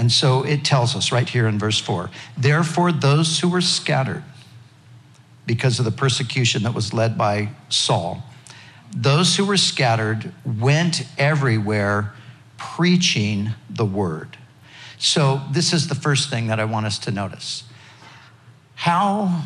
And 0.00 0.10
so 0.10 0.42
it 0.44 0.64
tells 0.64 0.96
us 0.96 1.12
right 1.12 1.28
here 1.28 1.46
in 1.46 1.58
verse 1.58 1.78
4 1.78 2.08
Therefore, 2.38 2.90
those 2.90 3.38
who 3.38 3.50
were 3.50 3.60
scattered 3.60 4.24
because 5.44 5.78
of 5.78 5.84
the 5.84 5.90
persecution 5.90 6.62
that 6.62 6.72
was 6.72 6.94
led 6.94 7.18
by 7.18 7.50
Saul, 7.68 8.22
those 8.96 9.36
who 9.36 9.44
were 9.44 9.58
scattered 9.58 10.32
went 10.46 11.02
everywhere 11.18 12.14
preaching 12.56 13.50
the 13.68 13.84
word. 13.84 14.38
So, 14.96 15.42
this 15.50 15.74
is 15.74 15.88
the 15.88 15.94
first 15.94 16.30
thing 16.30 16.46
that 16.46 16.58
I 16.58 16.64
want 16.64 16.86
us 16.86 16.98
to 17.00 17.10
notice. 17.10 17.64
How, 18.76 19.42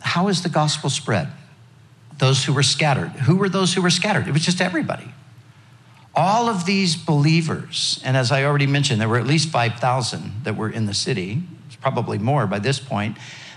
how 0.00 0.26
is 0.26 0.42
the 0.42 0.48
gospel 0.48 0.90
spread? 0.90 1.28
Those 2.18 2.44
who 2.44 2.52
were 2.52 2.64
scattered. 2.64 3.10
Who 3.10 3.36
were 3.36 3.48
those 3.48 3.74
who 3.74 3.82
were 3.82 3.90
scattered? 3.90 4.26
It 4.26 4.32
was 4.32 4.44
just 4.44 4.60
everybody 4.60 5.14
all 6.16 6.48
of 6.48 6.64
these 6.64 6.96
believers, 6.96 8.00
and 8.04 8.16
as 8.16 8.30
I 8.30 8.44
already 8.44 8.66
mentioned, 8.66 9.00
there 9.00 9.08
were 9.08 9.18
at 9.18 9.26
least 9.26 9.48
5,000 9.48 10.44
that 10.44 10.56
were 10.56 10.70
in 10.70 10.86
the 10.86 10.94
city, 10.94 11.42
it's 11.66 11.76
probably 11.76 12.18
more 12.18 12.46
by 12.46 12.58
this 12.58 12.78
point. 12.78 13.16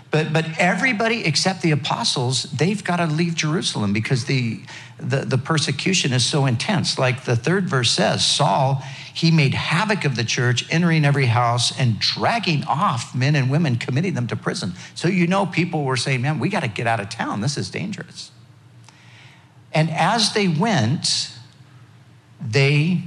But, 0.09 0.31
but 0.31 0.45
everybody 0.57 1.25
except 1.25 1.61
the 1.61 1.71
apostles, 1.71 2.43
they've 2.43 2.81
got 2.81 2.97
to 2.97 3.07
leave 3.07 3.35
Jerusalem 3.35 3.91
because 3.91 4.25
the, 4.25 4.61
the, 4.97 5.17
the 5.17 5.37
persecution 5.37 6.13
is 6.13 6.25
so 6.25 6.45
intense. 6.45 6.97
Like 6.97 7.25
the 7.25 7.35
third 7.35 7.69
verse 7.69 7.91
says, 7.91 8.25
Saul, 8.25 8.81
he 9.13 9.31
made 9.31 9.53
havoc 9.53 10.05
of 10.05 10.15
the 10.15 10.23
church, 10.23 10.65
entering 10.71 11.03
every 11.03 11.25
house 11.25 11.77
and 11.77 11.99
dragging 11.99 12.63
off 12.63 13.13
men 13.13 13.35
and 13.35 13.51
women, 13.51 13.75
committing 13.75 14.13
them 14.13 14.27
to 14.27 14.35
prison. 14.35 14.73
So 14.95 15.09
you 15.09 15.27
know, 15.27 15.45
people 15.45 15.83
were 15.83 15.97
saying, 15.97 16.21
man, 16.21 16.39
we 16.39 16.47
got 16.49 16.61
to 16.61 16.69
get 16.69 16.87
out 16.87 17.01
of 17.01 17.09
town. 17.09 17.41
This 17.41 17.57
is 17.57 17.69
dangerous. 17.69 18.31
And 19.73 19.89
as 19.89 20.33
they 20.33 20.47
went, 20.47 21.36
they 22.51 23.03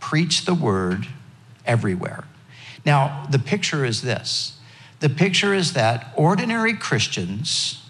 preach 0.00 0.44
the 0.44 0.54
word 0.54 1.06
everywhere. 1.64 2.24
Now, 2.84 3.26
the 3.30 3.38
picture 3.38 3.84
is 3.84 4.02
this 4.02 4.58
the 5.00 5.10
picture 5.10 5.52
is 5.52 5.74
that 5.74 6.12
ordinary 6.16 6.74
Christians, 6.74 7.82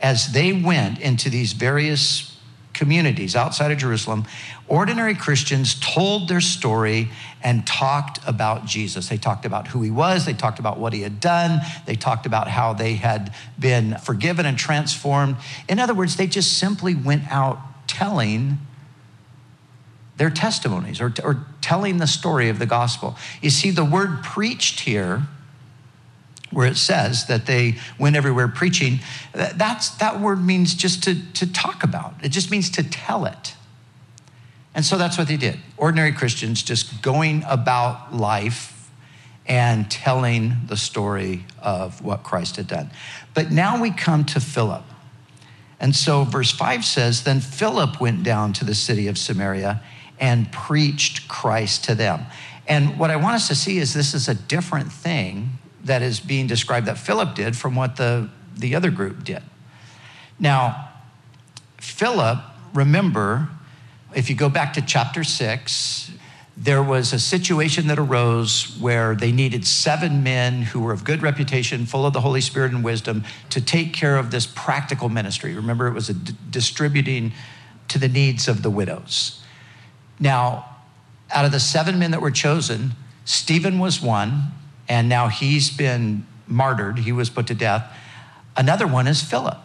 as 0.00 0.32
they 0.32 0.52
went 0.52 1.00
into 1.00 1.30
these 1.30 1.54
various 1.54 2.38
communities 2.72 3.36
outside 3.36 3.70
of 3.70 3.78
Jerusalem, 3.78 4.24
ordinary 4.68 5.14
Christians 5.14 5.78
told 5.80 6.28
their 6.28 6.40
story 6.40 7.10
and 7.42 7.66
talked 7.66 8.18
about 8.26 8.64
Jesus. 8.64 9.08
They 9.08 9.16
talked 9.18 9.44
about 9.44 9.68
who 9.68 9.82
he 9.82 9.90
was, 9.90 10.24
they 10.24 10.34
talked 10.34 10.58
about 10.58 10.78
what 10.78 10.92
he 10.92 11.02
had 11.02 11.20
done, 11.20 11.60
they 11.86 11.96
talked 11.96 12.26
about 12.26 12.48
how 12.48 12.72
they 12.72 12.94
had 12.94 13.34
been 13.58 13.96
forgiven 13.98 14.46
and 14.46 14.56
transformed. 14.56 15.36
In 15.68 15.78
other 15.78 15.94
words, 15.94 16.16
they 16.16 16.26
just 16.26 16.58
simply 16.58 16.94
went 16.94 17.30
out 17.30 17.58
telling 17.86 18.58
their 20.16 20.30
testimonies 20.30 21.00
or, 21.00 21.12
or 21.24 21.46
telling 21.60 21.98
the 21.98 22.06
story 22.06 22.48
of 22.48 22.58
the 22.58 22.66
gospel. 22.66 23.16
You 23.40 23.50
see, 23.50 23.70
the 23.70 23.84
word 23.84 24.22
preached 24.22 24.80
here, 24.80 25.22
where 26.50 26.66
it 26.66 26.76
says 26.76 27.26
that 27.26 27.46
they 27.46 27.76
went 27.98 28.14
everywhere 28.14 28.48
preaching, 28.48 29.00
that's, 29.32 29.90
that 29.96 30.20
word 30.20 30.44
means 30.44 30.74
just 30.74 31.02
to, 31.04 31.32
to 31.32 31.50
talk 31.50 31.82
about. 31.82 32.14
It 32.22 32.28
just 32.28 32.50
means 32.50 32.70
to 32.70 32.82
tell 32.82 33.24
it. 33.24 33.54
And 34.74 34.84
so 34.84 34.96
that's 34.96 35.18
what 35.18 35.28
they 35.28 35.36
did. 35.36 35.58
Ordinary 35.76 36.12
Christians 36.12 36.62
just 36.62 37.02
going 37.02 37.44
about 37.46 38.14
life 38.14 38.90
and 39.46 39.90
telling 39.90 40.54
the 40.66 40.76
story 40.76 41.44
of 41.60 42.02
what 42.02 42.22
Christ 42.22 42.56
had 42.56 42.68
done. 42.68 42.90
But 43.34 43.50
now 43.50 43.80
we 43.80 43.90
come 43.90 44.24
to 44.26 44.40
Philip. 44.40 44.84
And 45.80 45.96
so 45.96 46.24
verse 46.24 46.52
5 46.52 46.84
says 46.84 47.24
Then 47.24 47.40
Philip 47.40 48.00
went 48.00 48.22
down 48.22 48.52
to 48.54 48.64
the 48.64 48.74
city 48.74 49.08
of 49.08 49.18
Samaria 49.18 49.82
and 50.22 50.50
preached 50.52 51.26
Christ 51.26 51.84
to 51.84 51.96
them. 51.96 52.24
And 52.68 52.96
what 52.96 53.10
I 53.10 53.16
want 53.16 53.34
us 53.34 53.48
to 53.48 53.56
see 53.56 53.78
is 53.78 53.92
this 53.92 54.14
is 54.14 54.28
a 54.28 54.34
different 54.34 54.92
thing 54.92 55.58
that 55.84 56.00
is 56.00 56.20
being 56.20 56.46
described 56.46 56.86
that 56.86 56.96
Philip 56.96 57.34
did 57.34 57.56
from 57.56 57.74
what 57.74 57.96
the, 57.96 58.30
the 58.56 58.76
other 58.76 58.92
group 58.92 59.24
did. 59.24 59.42
Now, 60.38 60.90
Philip, 61.78 62.38
remember, 62.72 63.48
if 64.14 64.30
you 64.30 64.36
go 64.36 64.48
back 64.48 64.74
to 64.74 64.82
chapter 64.82 65.24
six, 65.24 66.12
there 66.56 66.84
was 66.84 67.12
a 67.12 67.18
situation 67.18 67.88
that 67.88 67.98
arose 67.98 68.78
where 68.78 69.16
they 69.16 69.32
needed 69.32 69.66
seven 69.66 70.22
men 70.22 70.62
who 70.62 70.80
were 70.80 70.92
of 70.92 71.02
good 71.02 71.20
reputation, 71.20 71.84
full 71.84 72.06
of 72.06 72.12
the 72.12 72.20
Holy 72.20 72.40
Spirit 72.40 72.72
and 72.72 72.84
wisdom, 72.84 73.24
to 73.50 73.60
take 73.60 73.92
care 73.92 74.16
of 74.16 74.30
this 74.30 74.46
practical 74.46 75.08
ministry. 75.08 75.56
Remember, 75.56 75.88
it 75.88 75.94
was 75.94 76.08
a 76.08 76.14
d- 76.14 76.34
distributing 76.48 77.32
to 77.88 77.98
the 77.98 78.08
needs 78.08 78.46
of 78.46 78.62
the 78.62 78.70
widows. 78.70 79.41
Now, 80.18 80.76
out 81.30 81.44
of 81.44 81.52
the 81.52 81.60
seven 81.60 81.98
men 81.98 82.10
that 82.10 82.20
were 82.20 82.30
chosen, 82.30 82.92
Stephen 83.24 83.78
was 83.78 84.02
one, 84.02 84.52
and 84.88 85.08
now 85.08 85.28
he's 85.28 85.70
been 85.70 86.26
martyred. 86.46 86.98
He 87.00 87.12
was 87.12 87.30
put 87.30 87.46
to 87.48 87.54
death. 87.54 87.90
Another 88.56 88.86
one 88.86 89.06
is 89.06 89.22
Philip. 89.22 89.58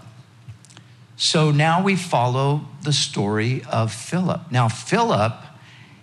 So 1.17 1.51
now 1.51 1.83
we 1.83 1.95
follow 1.95 2.61
the 2.83 2.93
story 2.93 3.63
of 3.71 3.91
Philip. 3.91 4.51
Now, 4.51 4.69
Philip, 4.69 5.33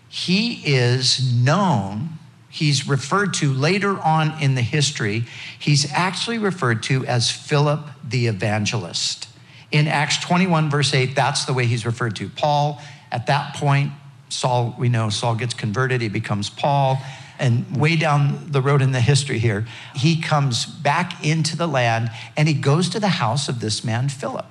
he 0.09 0.61
is 0.65 1.33
known, 1.35 2.19
he's 2.51 2.89
referred 2.89 3.33
to 3.35 3.53
later 3.53 3.99
on 3.99 4.43
in 4.43 4.57
the 4.57 4.63
history, 4.63 5.25
he's 5.59 5.91
actually 5.93 6.39
referred 6.39 6.83
to 6.85 7.07
as 7.07 7.31
Philip 7.31 7.89
the 8.07 8.27
evangelist. 8.27 9.29
In 9.71 9.87
Acts 9.87 10.19
21, 10.19 10.69
verse 10.69 10.93
8, 10.93 11.15
that's 11.15 11.45
the 11.45 11.53
way 11.53 11.67
he's 11.67 11.87
referred 11.87 12.17
to. 12.17 12.29
Paul, 12.29 12.83
at 13.11 13.27
that 13.29 13.55
point, 13.55 13.93
Saul, 14.35 14.75
we 14.79 14.89
know 14.89 15.11
Saul 15.11 15.35
gets 15.37 15.55
converted, 15.55 16.01
he 16.01 16.09
becomes 16.09 16.51
Paul. 16.51 16.99
And 17.39 17.77
way 17.77 17.97
down 17.97 18.53
the 18.53 18.63
road 18.63 18.81
in 18.81 18.93
the 18.93 19.01
history 19.01 19.39
here, 19.39 19.67
he 19.95 20.21
comes 20.21 20.67
back 20.67 21.25
into 21.25 21.57
the 21.57 21.67
land 21.67 22.11
and 22.37 22.47
he 22.47 22.55
goes 22.55 22.89
to 22.91 23.01
the 23.01 23.09
house 23.09 23.49
of 23.49 23.61
this 23.61 23.85
man, 23.85 24.09
Philip. 24.09 24.47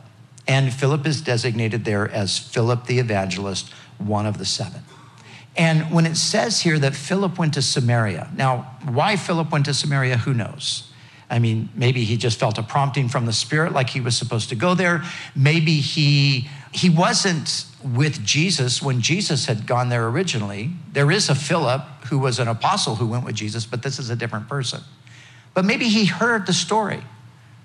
And 0.47 0.73
Philip 0.73 1.05
is 1.05 1.21
designated 1.21 1.85
there 1.85 2.09
as 2.09 2.37
Philip 2.37 2.85
the 2.85 2.99
evangelist, 2.99 3.71
one 3.97 4.25
of 4.25 4.37
the 4.37 4.45
seven. 4.45 4.81
And 5.55 5.91
when 5.91 6.05
it 6.05 6.15
says 6.15 6.61
here 6.61 6.79
that 6.79 6.95
Philip 6.95 7.37
went 7.37 7.53
to 7.53 7.61
Samaria, 7.61 8.31
now, 8.35 8.75
why 8.83 9.15
Philip 9.15 9.51
went 9.51 9.65
to 9.65 9.73
Samaria, 9.73 10.17
who 10.17 10.33
knows? 10.33 10.91
I 11.33 11.39
mean, 11.39 11.69
maybe 11.73 12.03
he 12.03 12.15
just 12.15 12.39
felt 12.39 12.59
a 12.59 12.63
prompting 12.63 13.09
from 13.09 13.25
the 13.25 13.33
Spirit 13.33 13.73
like 13.73 13.89
he 13.89 13.99
was 13.99 14.15
supposed 14.15 14.49
to 14.49 14.55
go 14.55 14.75
there. 14.75 15.03
Maybe 15.35 15.77
he, 15.77 16.47
he 16.71 16.91
wasn't 16.91 17.65
with 17.83 18.23
Jesus 18.23 18.83
when 18.83 19.01
Jesus 19.01 19.47
had 19.47 19.65
gone 19.65 19.89
there 19.89 20.07
originally. 20.07 20.69
There 20.91 21.09
is 21.09 21.29
a 21.29 21.35
Philip 21.35 21.81
who 22.11 22.19
was 22.19 22.37
an 22.37 22.47
apostle 22.47 22.97
who 22.97 23.07
went 23.07 23.25
with 23.25 23.33
Jesus, 23.33 23.65
but 23.65 23.81
this 23.81 23.97
is 23.97 24.11
a 24.11 24.15
different 24.15 24.47
person. 24.47 24.81
But 25.55 25.65
maybe 25.65 25.87
he 25.87 26.05
heard 26.05 26.45
the 26.45 26.53
story 26.53 27.01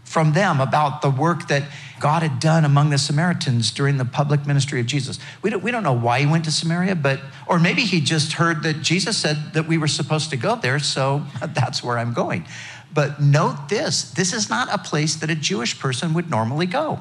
from 0.03 0.33
them 0.33 0.63
about 0.63 1.03
the 1.03 1.11
work 1.11 1.49
that 1.49 1.65
God 2.01 2.23
had 2.23 2.41
done 2.41 2.65
among 2.65 2.89
the 2.89 2.97
Samaritans 2.97 3.71
during 3.71 3.99
the 3.99 4.07
public 4.07 4.47
ministry 4.47 4.81
of 4.81 4.87
Jesus. 4.87 5.19
We 5.43 5.51
don't, 5.51 5.63
we 5.63 5.71
don't 5.71 5.83
know 5.83 5.93
why 5.93 6.21
he 6.21 6.27
went 6.27 6.47
to 6.47 6.51
Samaria, 6.51 6.95
but, 6.95 7.21
or 7.47 7.59
maybe 7.59 7.83
he 7.83 8.01
just 8.01 8.33
heard 8.33 8.63
that 8.63 8.81
Jesus 8.81 9.19
said 9.19 9.53
that 9.53 9.69
we 9.69 9.77
were 9.77 9.89
supposed 9.89 10.31
to 10.31 10.39
go 10.39 10.57
there, 10.57 10.79
so 10.79 11.25
that's 11.53 11.85
where 11.85 11.99
I'm 11.99 12.15
going. 12.15 12.47
But 12.93 13.21
note 13.21 13.69
this 13.69 14.11
this 14.13 14.33
is 14.33 14.49
not 14.49 14.69
a 14.73 14.79
place 14.79 15.17
that 15.17 15.31
a 15.31 15.35
Jewish 15.35 15.79
person 15.79 16.15
would 16.15 16.31
normally 16.31 16.67
go. 16.67 17.01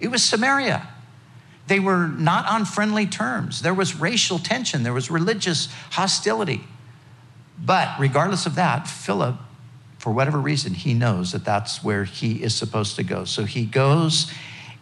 It 0.00 0.08
was 0.08 0.22
Samaria. 0.22 0.88
They 1.66 1.80
were 1.80 2.08
not 2.08 2.46
on 2.46 2.64
friendly 2.64 3.06
terms. 3.06 3.62
There 3.62 3.74
was 3.74 3.94
racial 3.94 4.38
tension, 4.38 4.82
there 4.82 4.94
was 4.94 5.10
religious 5.10 5.68
hostility. 5.90 6.62
But 7.60 7.98
regardless 7.98 8.46
of 8.46 8.54
that, 8.54 8.86
Philip 8.86 9.36
for 9.98 10.12
whatever 10.12 10.38
reason, 10.38 10.74
he 10.74 10.94
knows 10.94 11.32
that 11.32 11.44
that's 11.44 11.82
where 11.82 12.04
he 12.04 12.42
is 12.42 12.54
supposed 12.54 12.96
to 12.96 13.02
go. 13.02 13.24
So 13.24 13.44
he 13.44 13.64
goes, 13.64 14.32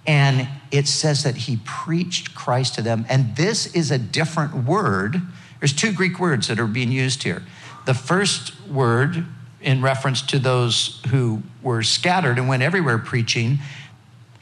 and 0.07 0.47
it 0.71 0.87
says 0.87 1.25
that 1.25 1.37
he 1.37 1.59
preached 1.65 2.35
Christ 2.35 2.75
to 2.75 2.83
them. 2.83 3.07
And 3.09 3.35
this 3.35 3.75
is 3.75 3.91
a 3.91 3.99
different 3.99 4.65
word. 4.65 5.23
There's 5.59 5.73
two 5.73 5.93
Greek 5.93 6.21
words 6.21 6.49
that 6.49 6.61
are 6.61 6.67
being 6.67 6.93
used 6.93 7.23
here. 7.23 7.43
The 7.87 7.95
first 7.95 8.61
word, 8.69 9.25
in 9.67 9.83
reference 9.83 10.23
to 10.23 10.39
those 10.39 11.03
who 11.09 11.43
were 11.61 11.83
scattered 11.83 12.39
and 12.39 12.49
went 12.49 12.63
everywhere 12.63 12.99
preaching, 12.99 13.59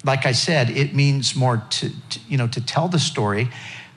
like 0.04 0.26
I 0.26 0.33
said, 0.33 0.69
it 0.69 0.95
means 0.95 1.35
more 1.35 1.64
to, 1.71 1.88
to 2.11 2.21
you 2.28 2.37
know, 2.37 2.47
to 2.49 2.61
tell 2.61 2.88
the 2.88 2.99
story. 2.99 3.49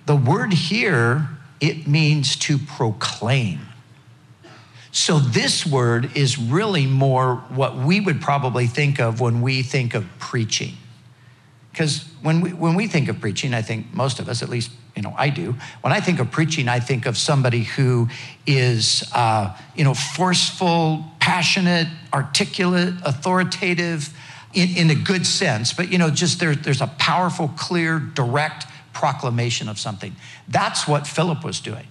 The 0.06 0.16
word 0.16 0.54
here, 0.54 1.28
it 1.60 1.86
means 1.86 2.38
to 2.38 2.58
proclaim. 2.58 3.60
So, 4.92 5.20
this 5.20 5.66
word 5.66 6.16
is 6.16 6.40
really 6.40 6.88
more 6.88 7.36
what 7.50 7.76
we 7.76 8.00
would 8.00 8.22
probably 8.22 8.66
think 8.66 9.00
of 9.00 9.20
when 9.20 9.42
we 9.42 9.62
think 9.64 9.94
of 9.94 10.06
preaching. 10.18 10.78
Because 11.72 12.06
when 12.24 12.42
we, 12.42 12.54
when 12.54 12.74
we 12.74 12.88
think 12.88 13.08
of 13.08 13.20
preaching, 13.20 13.54
I 13.54 13.62
think 13.62 13.94
most 13.94 14.20
of 14.20 14.30
us, 14.30 14.42
at 14.42 14.50
least 14.50 14.72
you 14.96 15.04
know 15.04 15.14
I 15.16 15.30
do. 15.30 15.56
When 15.82 15.94
I 15.94 16.00
think 16.00 16.20
of 16.20 16.32
preaching, 16.32 16.68
I 16.68 16.80
think 16.80 17.06
of 17.06 17.18
somebody 17.18 17.64
who 17.64 18.08
is 18.48 19.04
uh, 19.14 19.56
you 19.76 19.84
know 19.84 19.94
forceful, 19.94 21.06
passionate, 21.28 21.90
articulate, 22.14 22.94
authoritative, 23.04 24.18
in, 24.54 24.78
in 24.78 24.90
a 24.90 24.96
good 24.96 25.28
sense. 25.28 25.74
But 25.74 25.92
you 25.92 25.98
know, 25.98 26.10
just 26.10 26.40
there, 26.40 26.56
there's 26.56 26.80
a 26.80 26.88
powerful, 26.88 27.50
clear, 27.58 28.00
direct 28.00 28.66
proclamation 28.94 29.68
of 29.68 29.78
something. 29.78 30.16
That's 30.48 30.88
what 30.88 31.06
Philip 31.06 31.44
was 31.44 31.60
doing. 31.60 31.86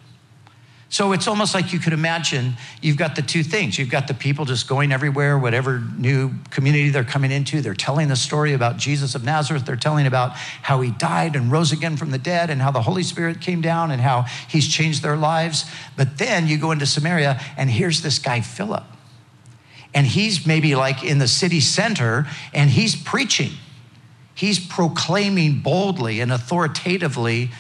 So 0.89 1.13
it's 1.13 1.29
almost 1.29 1.53
like 1.53 1.75
you 1.75 1.79
could 1.79 1.93
imagine 1.93 2.55
you've 2.81 2.97
got 2.97 3.15
the 3.15 3.21
two 3.21 3.43
things. 3.43 3.79
You've 3.79 3.91
got 3.91 4.09
the 4.09 4.15
people 4.15 4.47
just 4.47 4.67
going 4.69 4.91
everywhere, 4.91 5.39
whatever 5.39 5.83
new 5.99 6.31
community 6.49 6.89
they're 6.89 7.05
coming 7.05 7.31
into. 7.31 7.61
They're 7.61 7.75
telling 7.75 8.09
the 8.09 8.17
story 8.17 8.55
about 8.55 8.79
Jesus 8.79 9.15
of 9.15 9.23
Nazareth. 9.23 9.67
They're 9.67 9.77
telling 9.77 10.07
about 10.07 10.33
how 10.33 10.81
he 10.81 10.93
died 10.93 11.37
and 11.37 11.53
rose 11.53 11.73
again 11.73 11.99
from 11.99 12.11
the 12.11 12.19
dead 12.19 12.49
and 12.49 12.63
how 12.63 12.71
the 12.71 12.81
Holy 12.81 13.03
Spirit 13.03 13.43
came 13.43 13.61
down 13.61 13.91
and 13.91 14.01
how 14.01 14.23
he's 14.49 14.67
changed 14.67 15.03
their 15.03 15.17
lives. 15.17 15.71
But 15.95 16.17
then 16.17 16.47
you 16.47 16.57
go 16.57 16.71
into 16.71 16.87
Samaria 16.87 17.39
and 17.59 17.69
here's 17.69 18.01
this 18.01 18.19
guy, 18.19 18.41
Philip. 18.41 18.85
And 19.97 20.07
he's 20.07 20.47
maybe 20.47 20.77
like 20.77 21.03
in 21.03 21.19
the 21.19 21.27
city 21.27 21.59
center 21.59 22.29
and 22.55 22.71
he's 22.71 22.95
preaching. 22.95 23.51
He's 24.35 24.65
proclaiming 24.65 25.59
boldly 25.59 26.21
and 26.21 26.31
authoritatively 26.31 27.51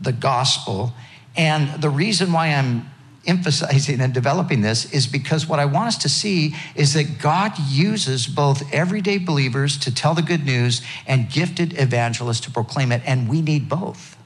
the 0.00 0.12
gospel 0.12 0.94
and 1.36 1.80
the 1.80 1.90
reason 1.90 2.32
why 2.32 2.48
I'm 2.48 2.90
emphasizing 3.26 4.00
and 4.00 4.12
developing 4.12 4.62
this 4.62 4.92
is 4.92 5.06
because 5.06 5.46
what 5.46 5.58
I 5.58 5.66
want 5.66 5.88
us 5.88 5.98
to 5.98 6.08
see 6.08 6.54
is 6.74 6.94
that 6.94 7.18
God 7.20 7.52
uses 7.68 8.26
both 8.26 8.62
everyday 8.72 9.18
believers 9.18 9.78
to 9.78 9.94
tell 9.94 10.14
the 10.14 10.22
good 10.22 10.44
news 10.44 10.82
and 11.06 11.30
gifted 11.30 11.78
evangelists 11.78 12.40
to 12.40 12.50
proclaim 12.50 12.92
it, 12.92 13.02
and 13.04 13.28
we 13.28 13.42
need 13.42 13.68
both. 13.68 14.16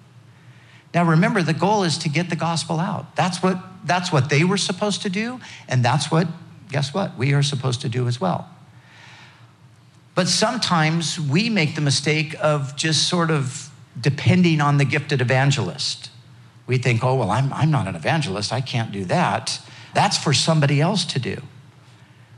Now 0.94 1.04
remember 1.04 1.42
the 1.42 1.54
goal 1.54 1.82
is 1.82 1.98
to 1.98 2.08
get 2.08 2.30
the 2.30 2.36
gospel 2.36 2.78
out. 2.78 3.16
That's 3.16 3.42
what 3.42 3.58
that's 3.84 4.12
what 4.12 4.30
they 4.30 4.44
were 4.44 4.56
supposed 4.56 5.02
to 5.02 5.10
do 5.10 5.40
and 5.68 5.84
that's 5.84 6.10
what 6.10 6.26
guess 6.74 6.92
what? 6.92 7.16
We 7.16 7.32
are 7.32 7.42
supposed 7.42 7.80
to 7.80 7.88
do 7.88 8.06
as 8.06 8.20
well. 8.20 8.50
But 10.14 10.28
sometimes 10.28 11.18
we 11.18 11.48
make 11.48 11.74
the 11.74 11.80
mistake 11.80 12.36
of 12.40 12.76
just 12.76 13.08
sort 13.08 13.30
of 13.30 13.70
depending 13.98 14.60
on 14.60 14.76
the 14.78 14.84
gifted 14.84 15.20
evangelist 15.20 16.10
we 16.66 16.78
think, 16.78 17.04
oh, 17.04 17.14
well, 17.16 17.30
I'm, 17.30 17.52
I'm 17.52 17.70
not 17.70 17.86
an 17.86 17.94
evangelist. 17.94 18.52
I 18.52 18.60
can't 18.60 18.90
do 18.90 19.04
that. 19.06 19.60
That's 19.92 20.16
for 20.16 20.32
somebody 20.32 20.80
else 20.80 21.04
to 21.06 21.18
do. 21.18 21.42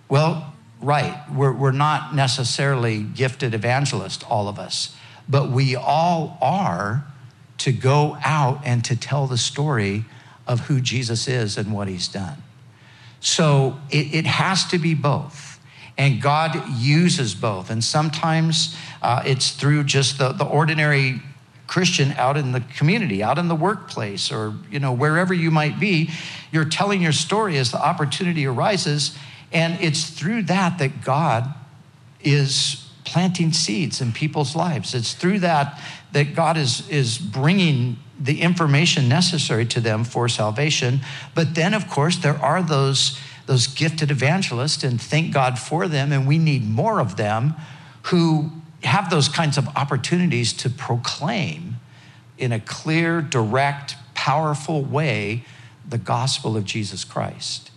Well, 0.09 0.53
right. 0.81 1.23
We're, 1.33 1.53
we're 1.53 1.73
not 1.73 2.15
necessarily 2.15 3.03
gifted 3.03 3.55
evangelists, 3.55 4.25
all 4.25 4.49
of 4.49 4.59
us, 4.59 4.97
but 5.29 5.51
we 5.51 5.77
all 5.77 6.39
are 6.41 7.07
to 7.59 7.73
go 7.73 8.19
out 8.25 8.61
and 8.65 8.85
to 8.85 8.97
tell 8.97 9.27
the 9.27 9.39
story 9.39 10.05
of 10.47 10.61
who 10.61 10.81
Jesus 10.81 11.27
is 11.27 11.57
and 11.57 11.73
what 11.73 11.89
he's 11.89 12.09
done. 12.09 12.43
So 13.21 13.79
it, 13.91 14.15
it 14.15 14.27
has 14.27 14.67
to 14.67 14.79
be 14.79 14.95
both. 14.95 15.59
And 15.99 16.21
God 16.21 16.63
uses 16.77 17.35
both. 17.35 17.71
And 17.71 17.83
sometimes 17.83 18.77
uh, 19.01 19.23
it's 19.25 19.53
through 19.53 19.85
just 19.85 20.19
the, 20.19 20.33
the 20.33 20.45
ordinary 20.45 21.23
Christian 21.67 22.13
out 22.13 22.37
in 22.37 22.53
the 22.53 22.61
community, 22.61 23.23
out 23.23 23.39
in 23.39 23.49
the 23.49 23.55
workplace, 23.55 24.31
or 24.31 24.55
you 24.71 24.79
know 24.79 24.93
wherever 24.93 25.35
you 25.35 25.51
might 25.51 25.81
be, 25.81 26.11
you're 26.53 26.65
telling 26.65 27.03
your 27.03 27.13
story 27.13 27.59
as 27.59 27.73
the 27.73 27.85
opportunity 27.85 28.47
arises, 28.47 29.17
and 29.53 29.79
it's 29.81 30.11
through 30.11 30.43
that 30.45 30.79
that 30.79 31.03
God 31.03 31.53
is 32.21 32.86
planting 33.07 33.53
seeds 33.53 34.03
in 34.03 34.13
people's 34.13 34.55
lives. 34.55 34.95
It's 34.95 35.15
through 35.15 35.39
that 35.39 35.81
that 36.13 36.35
God 36.35 36.59
is 36.59 36.87
is 36.91 37.17
bringing 37.17 37.97
the 38.19 38.41
information 38.41 39.09
necessary 39.09 39.65
to 39.67 39.81
them 39.81 40.05
for 40.05 40.29
salvation. 40.29 41.01
But 41.35 41.55
then, 41.55 41.73
of 41.73 41.89
course, 41.89 42.17
there 42.17 42.37
are 42.43 42.63
those 42.63 43.19
those 43.47 43.69
gifted 43.69 44.11
evangelists, 44.11 44.85
and 44.85 45.01
thank 45.01 45.33
God 45.33 45.59
for 45.59 45.89
them, 45.89 46.13
and 46.13 46.27
we 46.27 46.37
need 46.37 46.69
more 46.69 47.01
of 47.01 47.17
them 47.17 47.55
who 48.05 48.51
have 48.83 49.09
those 49.09 49.29
kinds 49.29 49.57
of 49.57 49.69
opportunities 49.77 50.53
to 50.53 50.69
proclaim 50.69 51.77
in 52.39 52.53
a 52.53 52.61
clear, 52.61 53.23
direct, 53.23 53.97
powerful 54.15 54.83
way 54.83 55.45
the 55.89 55.99
gospel 55.99 56.57
of 56.57 56.65
Jesus 56.65 57.05
Christ. 57.05 57.71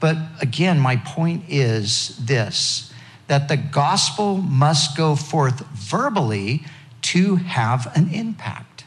But 0.00 0.16
again, 0.40 0.80
my 0.80 0.96
point 0.96 1.44
is 1.48 2.18
this 2.18 2.92
that 3.26 3.48
the 3.48 3.56
gospel 3.56 4.36
must 4.36 4.96
go 4.96 5.16
forth 5.16 5.60
verbally 5.68 6.64
to 7.02 7.36
have 7.36 7.90
an 7.96 8.12
impact. 8.12 8.84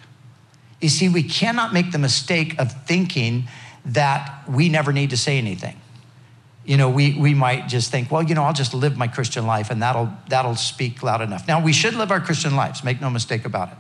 You 0.82 0.90
see, 0.90 1.10
we 1.10 1.24
cannot 1.24 1.74
make 1.74 1.92
the 1.92 1.98
mistake 1.98 2.60
of 2.60 2.86
thinking 2.86 3.48
that 3.86 4.44
we 4.48 4.70
never 4.70 4.94
need 4.94 5.10
to 5.12 5.18
say 5.18 5.38
anything 5.38 5.80
you 6.68 6.76
know, 6.76 6.90
we, 6.90 7.14
we 7.14 7.34
might 7.34 7.70
just 7.70 7.92
think, 7.92 8.12
well, 8.12 8.22
you 8.22 8.36
know, 8.36 8.44
I'll 8.44 8.54
just 8.54 8.74
live 8.74 8.98
my 8.98 9.08
Christian 9.08 9.48
life 9.48 9.72
and 9.72 9.82
that'll, 9.82 10.12
that'll 10.28 10.58
speak 10.58 11.02
loud 11.02 11.22
enough. 11.22 11.48
Now, 11.48 11.64
we 11.64 11.72
should 11.72 11.96
live 11.96 12.12
our 12.12 12.20
Christian 12.20 12.58
lives, 12.58 12.84
make 12.84 13.00
no 13.00 13.10
mistake 13.10 13.46
about 13.46 13.70
it. 13.70 13.78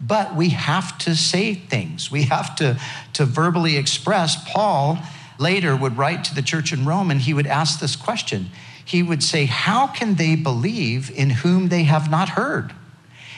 But 0.00 0.34
we 0.34 0.48
have 0.48 0.96
to 0.98 1.14
say 1.14 1.54
things. 1.54 2.10
We 2.10 2.22
have 2.24 2.56
to, 2.56 2.80
to 3.12 3.26
verbally 3.26 3.76
express. 3.76 4.42
Paul 4.50 4.98
later 5.38 5.76
would 5.76 5.98
write 5.98 6.24
to 6.24 6.34
the 6.34 6.40
church 6.40 6.72
in 6.72 6.86
Rome 6.86 7.10
and 7.10 7.20
he 7.20 7.34
would 7.34 7.46
ask 7.46 7.80
this 7.80 7.96
question. 7.96 8.48
He 8.86 9.02
would 9.02 9.22
say, 9.22 9.46
How 9.46 9.88
can 9.88 10.14
they 10.14 10.36
believe 10.36 11.10
in 11.10 11.28
whom 11.28 11.68
they 11.68 11.82
have 11.82 12.08
not 12.08 12.30
heard? 12.30 12.72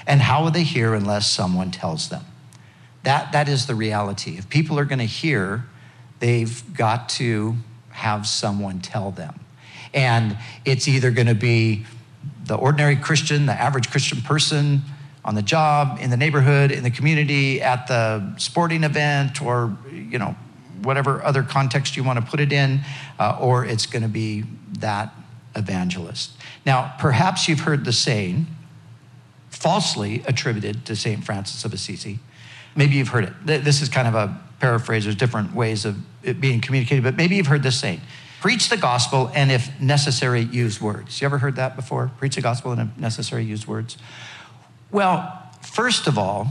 And 0.06 0.20
how 0.20 0.44
will 0.44 0.50
they 0.50 0.62
hear 0.62 0.94
unless 0.94 1.28
someone 1.28 1.70
tells 1.70 2.11
them? 2.11 2.24
That, 3.02 3.32
that 3.32 3.48
is 3.48 3.66
the 3.66 3.74
reality. 3.74 4.37
If 4.37 4.48
people 4.50 4.78
are 4.78 4.84
going 4.84 4.98
to 4.98 5.06
hear, 5.06 5.64
they've 6.20 6.62
got 6.74 7.08
to 7.11 7.56
have 7.90 8.26
someone 8.26 8.80
tell 8.80 9.11
them. 9.11 9.40
And 9.94 10.37
it's 10.66 10.87
either 10.87 11.11
going 11.11 11.28
to 11.28 11.34
be 11.34 11.87
the 12.44 12.54
ordinary 12.54 12.96
Christian, 12.96 13.46
the 13.46 13.54
average 13.54 13.90
Christian 13.90 14.20
person 14.20 14.82
on 15.24 15.34
the 15.34 15.42
job, 15.42 15.98
in 16.00 16.11
the 16.11 16.16
neighborhood, 16.16 16.70
in 16.70 16.84
the 16.84 16.90
community, 16.90 17.62
at 17.62 17.87
the 17.87 18.34
sporting 18.37 18.84
event, 18.84 19.40
or, 19.40 19.76
you 19.90 20.18
know, 20.18 20.37
whatever 20.82 21.24
other 21.24 21.42
context 21.42 21.96
you 21.96 22.04
want 22.04 22.18
to 22.18 22.24
put 22.24 22.38
it 22.38 22.52
in, 22.52 22.80
uh, 23.18 23.38
or 23.40 23.64
it's 23.64 23.87
going 23.87 24.02
to 24.02 24.08
be 24.08 24.44
that 24.80 25.14
evangelist. 25.54 26.32
Now, 26.64 26.94
perhaps 26.98 27.48
you've 27.48 27.61
heard 27.61 27.84
the 27.84 27.92
saying, 27.92 28.46
falsely 29.50 30.22
attributed 30.26 30.84
to 30.87 30.94
St. 30.94 31.24
Francis 31.24 31.64
of 31.64 31.72
Assisi. 31.72 32.18
Maybe 32.76 32.94
you've 32.94 33.08
heard 33.08 33.24
it. 33.24 33.64
This 33.64 33.82
is 33.82 33.88
kind 33.88 34.06
of 34.06 34.14
a 34.14 34.40
paraphrase, 34.61 35.04
there's 35.04 35.16
different 35.16 35.54
ways 35.54 35.84
of 35.84 35.96
it 36.22 36.40
being 36.40 36.61
communicated, 36.61 37.02
but 37.04 37.16
maybe 37.16 37.37
you've 37.37 37.46
heard 37.46 37.62
this 37.62 37.78
saying 37.78 38.00
preach 38.40 38.68
the 38.68 38.76
gospel 38.76 39.30
and 39.34 39.50
if 39.50 39.80
necessary, 39.80 40.42
use 40.42 40.80
words. 40.80 41.20
You 41.20 41.26
ever 41.26 41.38
heard 41.38 41.56
that 41.56 41.76
before? 41.76 42.11
Preach 42.18 42.37
the 42.37 42.40
gospel 42.40 42.72
and 42.72 42.80
if 42.80 42.98
necessary, 42.98 43.44
use 43.44 43.66
words? 43.66 43.98
Well, 44.90 45.42
first 45.62 46.06
of 46.06 46.18
all, 46.18 46.48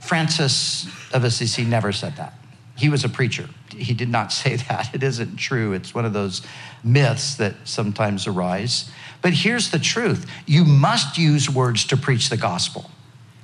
Francis 0.00 0.86
of 1.12 1.24
Assisi 1.24 1.64
never 1.64 1.92
said 1.92 2.16
that. 2.16 2.34
He 2.76 2.88
was 2.88 3.04
a 3.04 3.08
preacher. 3.08 3.48
He 3.70 3.94
did 3.94 4.08
not 4.08 4.32
say 4.32 4.56
that. 4.56 4.94
It 4.94 5.02
isn't 5.02 5.36
true. 5.36 5.72
It's 5.72 5.94
one 5.94 6.04
of 6.04 6.12
those 6.12 6.42
myths 6.84 7.36
that 7.36 7.54
sometimes 7.64 8.26
arise. 8.26 8.90
But 9.22 9.32
here's 9.32 9.70
the 9.70 9.78
truth 9.78 10.26
you 10.46 10.64
must 10.64 11.18
use 11.18 11.50
words 11.50 11.84
to 11.86 11.96
preach 11.96 12.28
the 12.28 12.36
gospel. 12.36 12.90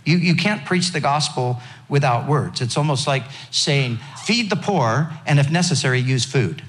You, 0.04 0.16
you 0.16 0.34
can't 0.34 0.64
preach 0.64 0.92
the 0.92 1.00
gospel 1.00 1.60
without 1.88 2.26
words. 2.26 2.60
It's 2.60 2.76
almost 2.76 3.06
like 3.06 3.22
saying, 3.52 3.98
feed 4.24 4.50
the 4.50 4.56
poor, 4.56 5.12
and 5.26 5.38
if 5.38 5.50
necessary, 5.50 6.00
use 6.00 6.24
food. 6.24 6.62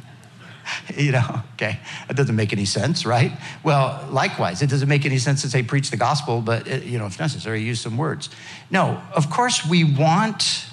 you 0.95 1.11
know, 1.11 1.41
okay, 1.55 1.79
that 2.07 2.15
doesn't 2.15 2.35
make 2.35 2.53
any 2.53 2.65
sense, 2.65 3.05
right? 3.05 3.31
Well, 3.63 4.07
likewise, 4.11 4.61
it 4.61 4.69
doesn't 4.69 4.89
make 4.89 5.05
any 5.05 5.17
sense 5.17 5.41
to 5.41 5.49
say 5.49 5.63
preach 5.63 5.89
the 5.89 5.97
gospel, 5.97 6.41
but, 6.41 6.67
it, 6.67 6.83
you 6.83 6.99
know, 6.99 7.07
if 7.07 7.19
necessary, 7.19 7.61
use 7.61 7.81
some 7.81 7.97
words. 7.97 8.29
No, 8.69 9.01
of 9.13 9.29
course, 9.29 9.65
we 9.65 9.83
want 9.83 10.67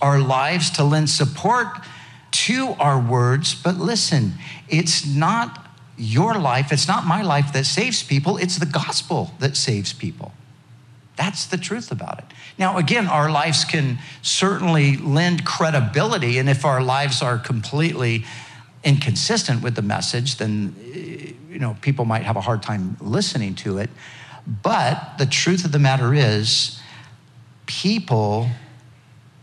our 0.00 0.18
lives 0.18 0.70
to 0.70 0.84
lend 0.84 1.10
support 1.10 1.68
to 2.32 2.74
our 2.80 3.00
words, 3.00 3.54
but 3.54 3.76
listen, 3.76 4.34
it's 4.68 5.06
not 5.06 5.70
your 5.96 6.34
life, 6.34 6.72
it's 6.72 6.88
not 6.88 7.06
my 7.06 7.22
life 7.22 7.52
that 7.52 7.64
saves 7.64 8.02
people, 8.02 8.36
it's 8.36 8.58
the 8.58 8.66
gospel 8.66 9.32
that 9.38 9.56
saves 9.56 9.92
people. 9.92 10.32
That's 11.16 11.46
the 11.46 11.56
truth 11.56 11.92
about 11.92 12.18
it. 12.18 12.24
Now, 12.58 12.76
again, 12.76 13.06
our 13.06 13.30
lives 13.30 13.64
can 13.64 13.98
certainly 14.20 14.96
lend 14.96 15.44
credibility, 15.46 16.38
and 16.38 16.48
if 16.48 16.64
our 16.64 16.82
lives 16.82 17.22
are 17.22 17.38
completely 17.38 18.24
inconsistent 18.82 19.62
with 19.62 19.76
the 19.76 19.82
message, 19.82 20.36
then 20.36 20.74
eh, 20.92 21.32
you 21.50 21.58
know 21.58 21.76
people 21.80 22.04
might 22.04 22.24
have 22.24 22.36
a 22.36 22.40
hard 22.40 22.62
time 22.62 22.96
listening 23.00 23.54
to 23.56 23.78
it. 23.78 23.90
But 24.46 25.18
the 25.18 25.26
truth 25.26 25.64
of 25.64 25.72
the 25.72 25.78
matter 25.78 26.12
is, 26.12 26.80
people 27.66 28.48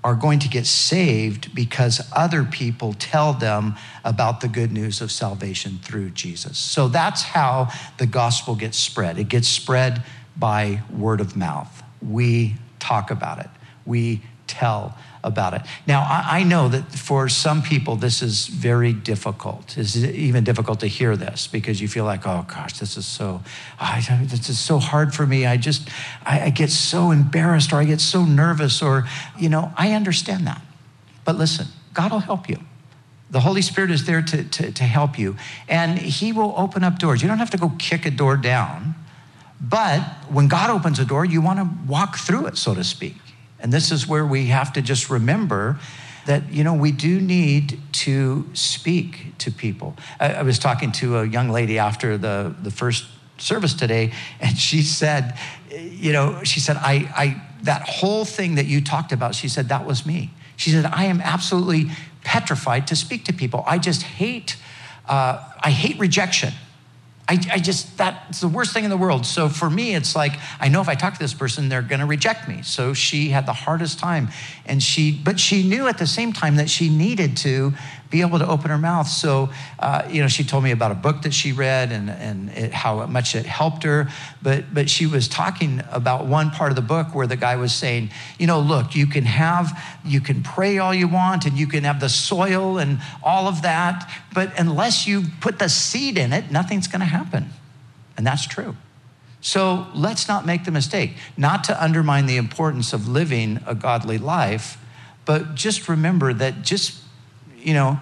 are 0.04 0.16
going 0.16 0.40
to 0.40 0.50
get 0.50 0.66
saved 0.66 1.54
because 1.54 2.02
other 2.14 2.44
people 2.44 2.94
tell 2.94 3.34
them 3.34 3.76
about 4.04 4.42
the 4.42 4.48
good 4.48 4.72
news 4.72 5.00
of 5.02 5.12
salvation 5.12 5.80
through 5.84 6.10
Jesus. 6.10 6.58
So 6.58 6.88
that's 6.88 7.22
how 7.22 7.70
the 7.98 8.08
gospel 8.08 8.56
gets 8.56 8.78
spread. 8.78 9.20
It 9.20 9.30
gets 9.30 9.48
spread 9.48 10.04
by 10.36 10.82
word 10.92 11.22
of 11.22 11.36
mouth. 11.36 11.84
We 12.02 12.56
talk 12.80 13.12
about 13.12 13.40
it, 13.40 13.50
we 13.86 14.22
tell 14.48 14.98
about 15.24 15.54
it. 15.54 15.62
Now, 15.86 16.02
I, 16.02 16.40
I, 16.40 16.44
know 16.44 16.68
that 16.70 16.92
for 16.92 17.30
some 17.30 17.62
people, 17.62 17.96
this 17.96 18.22
is 18.22 18.48
very 18.48 18.94
difficult. 18.94 19.78
It's 19.78 19.96
even 19.96 20.44
difficult 20.44 20.80
to 20.80 20.88
hear 20.88 21.16
this 21.16 21.48
because 21.48 21.80
you 21.80 21.88
feel 21.88 22.06
like, 22.06 22.26
oh 22.26 22.46
gosh, 22.48 22.80
this 22.80 22.98
is 22.98 23.06
so, 23.06 23.42
I, 23.80 24.02
this 24.24 24.50
is 24.50 24.60
so 24.60 24.80
hard 24.80 25.14
for 25.14 25.26
me. 25.26 25.46
I 25.46 25.58
just, 25.58 25.90
I, 26.26 26.46
I 26.46 26.50
get 26.50 26.70
so 26.70 27.12
embarrassed 27.12 27.72
or 27.72 27.78
I 27.78 27.86
get 27.86 28.02
so 28.02 28.26
nervous 28.26 28.82
or, 28.82 29.06
you 29.38 29.50
know, 29.50 29.72
I 29.78 29.94
understand 29.94 30.48
that. 30.48 30.62
But 31.24 31.38
listen, 31.38 31.68
God 31.94 32.12
will 32.12 32.20
help 32.20 32.50
you. 32.50 32.58
The 33.30 33.40
Holy 33.40 33.62
Spirit 33.62 33.92
is 33.92 34.06
there 34.06 34.22
to, 34.22 34.44
to, 34.44 34.72
to 34.74 34.84
help 34.84 35.18
you, 35.18 35.38
and 35.70 35.98
He 35.98 36.34
will 36.34 36.54
open 36.58 36.84
up 36.84 37.00
doors. 37.00 37.22
You 37.22 37.30
don't 37.30 37.38
have 37.38 37.52
to 37.52 37.58
go 37.58 37.72
kick 37.80 38.06
a 38.06 38.12
door 38.12 38.36
down. 38.36 38.96
But 39.62 40.02
when 40.30 40.48
God 40.48 40.70
opens 40.72 41.00
a 41.00 41.06
door, 41.06 41.24
you 41.24 41.40
want 41.40 41.60
to 41.60 41.70
walk 41.88 42.18
through 42.18 42.48
it, 42.48 42.58
so 42.58 42.74
to 42.74 42.84
speak. 42.84 43.16
And 43.62 43.72
this 43.72 43.92
is 43.92 44.08
where 44.08 44.26
we 44.26 44.48
have 44.48 44.74
to 44.74 44.82
just 44.82 45.10
remember 45.10 45.80
that, 46.26 46.52
you 46.52 46.64
know, 46.64 46.74
we 46.74 46.92
do 46.92 47.20
need 47.20 47.80
to 47.94 48.48
speak 48.54 49.34
to 49.40 49.52
people. 49.52 49.96
I, 50.20 50.34
I 50.34 50.42
was 50.44 50.60
talking 50.60 50.92
to 50.94 51.18
a 51.18 51.26
young 51.26 51.50
lady 51.50 51.80
after 51.80 52.18
the, 52.18 52.56
the 52.62 52.72
first 52.72 53.06
service 53.38 53.74
today, 53.74 54.14
and 54.40 54.58
she 54.58 54.84
said, 54.84 55.38
you 55.72 56.14
know, 56.14 56.44
she 56.44 56.60
said, 56.60 56.78
I, 56.78 57.12
I, 57.16 57.42
that 57.64 57.82
whole 57.82 58.26
thing 58.26 58.56
that 58.56 58.66
you 58.66 58.82
talked 58.82 59.12
about, 59.12 59.34
she 59.36 59.48
said, 59.48 59.70
that 59.70 59.86
was 59.86 60.06
me. 60.06 60.32
She 60.58 60.70
said, 60.70 60.86
I 60.86 61.06
am 61.06 61.22
absolutely 61.22 61.92
petrified 62.24 62.88
to 62.88 62.96
speak 62.96 63.26
to 63.26 63.34
people. 63.34 63.64
I 63.66 63.80
just 63.80 64.04
hate, 64.04 64.58
uh, 65.08 65.44
I 65.60 65.72
hate 65.72 66.00
rejection. 66.00 66.54
I, 67.28 67.40
I, 67.52 67.60
just, 67.60 67.98
that's 67.98 68.42
the 68.42 68.48
worst 68.48 68.74
thing 68.74 68.84
in 68.84 68.90
the 68.90 68.98
world. 68.98 69.26
So 69.26 69.48
for 69.48 69.70
me, 69.70 69.96
it's 69.96 70.16
like, 70.16 70.34
I 70.60 70.68
know 70.68 70.82
if 70.82 70.90
I 70.90 70.96
talk 70.96 71.14
to 71.14 71.20
this 71.20 71.34
person, 71.34 71.70
they're 71.70 71.82
going 71.82 72.00
to 72.02 72.06
reject 72.06 72.48
me. 72.48 72.62
So 72.62 72.94
she 72.94 73.30
had 73.30 73.46
the 73.46 73.54
hardest 73.54 74.00
time. 74.00 74.30
And 74.66 74.84
she, 74.84 75.12
but 75.12 75.40
she 75.40 75.64
knew 75.64 75.88
at 75.88 75.98
the 75.98 76.08
same 76.08 76.34
time 76.34 76.58
that 76.58 76.70
she 76.70 76.90
needed 76.90 77.38
to 77.38 77.74
be 78.12 78.22
able 78.22 78.38
to 78.38 78.48
open 78.48 78.70
her 78.70 78.78
mouth. 78.78 79.08
So, 79.08 79.50
uh, 79.80 80.08
you 80.10 80.22
know, 80.22 80.28
she 80.28 80.44
told 80.44 80.64
me 80.64 80.72
about 80.72 80.92
a 80.92 80.96
book 80.96 81.24
that 81.24 81.34
she 81.34 81.54
read 81.54 81.92
and, 81.92 82.10
and 82.10 82.50
it, 82.50 82.74
how 82.74 83.06
much 83.08 83.34
it 83.34 83.46
helped 83.46 83.84
her. 83.84 84.10
But, 84.44 84.74
but 84.74 84.90
she 84.90 85.08
was 85.08 85.28
talking 85.28 85.82
about 85.90 86.28
one 86.28 86.52
part 86.52 86.72
of 86.72 86.76
the 86.76 86.82
book 86.82 87.16
where 87.16 87.26
the 87.26 87.38
guy 87.38 87.56
was 87.56 87.74
saying, 87.74 88.12
you 88.38 88.46
know, 88.46 88.60
look, 88.60 88.94
you 88.94 89.08
can 89.08 89.24
have, 89.24 89.82
you 90.06 90.20
can 90.20 90.44
pray 90.44 90.78
all 90.78 90.94
you 90.94 91.08
want 91.08 91.46
and 91.46 91.58
you 91.58 91.66
can 91.66 91.86
have 91.86 92.00
the 92.00 92.10
soil 92.10 92.78
and 92.78 93.00
all 93.24 93.48
of 93.48 93.64
that. 93.64 94.12
But 94.34 94.60
unless 94.60 95.08
you 95.08 95.24
put 95.40 95.58
the 95.58 95.70
seed 95.70 96.18
in 96.18 96.34
it, 96.34 96.52
nothing's 96.52 96.88
going 96.88 97.00
to 97.00 97.06
happen. 97.06 97.50
And 98.18 98.28
that's 98.28 98.46
true. 98.46 98.76
So 99.40 99.88
let's 99.96 100.28
not 100.28 100.46
make 100.46 100.66
the 100.66 100.72
mistake, 100.72 101.14
not 101.36 101.64
to 101.64 101.84
undermine 101.84 102.28
the 102.28 102.38
importance 102.38 102.94
of 102.94 103.08
living 103.08 103.60
a 103.66 103.74
godly 103.74 104.20
life, 104.20 104.78
but 105.26 105.56
just 105.56 105.90
remember 105.90 106.34
that 106.34 106.62
just 106.62 107.01
you 107.62 107.74
know, 107.74 108.00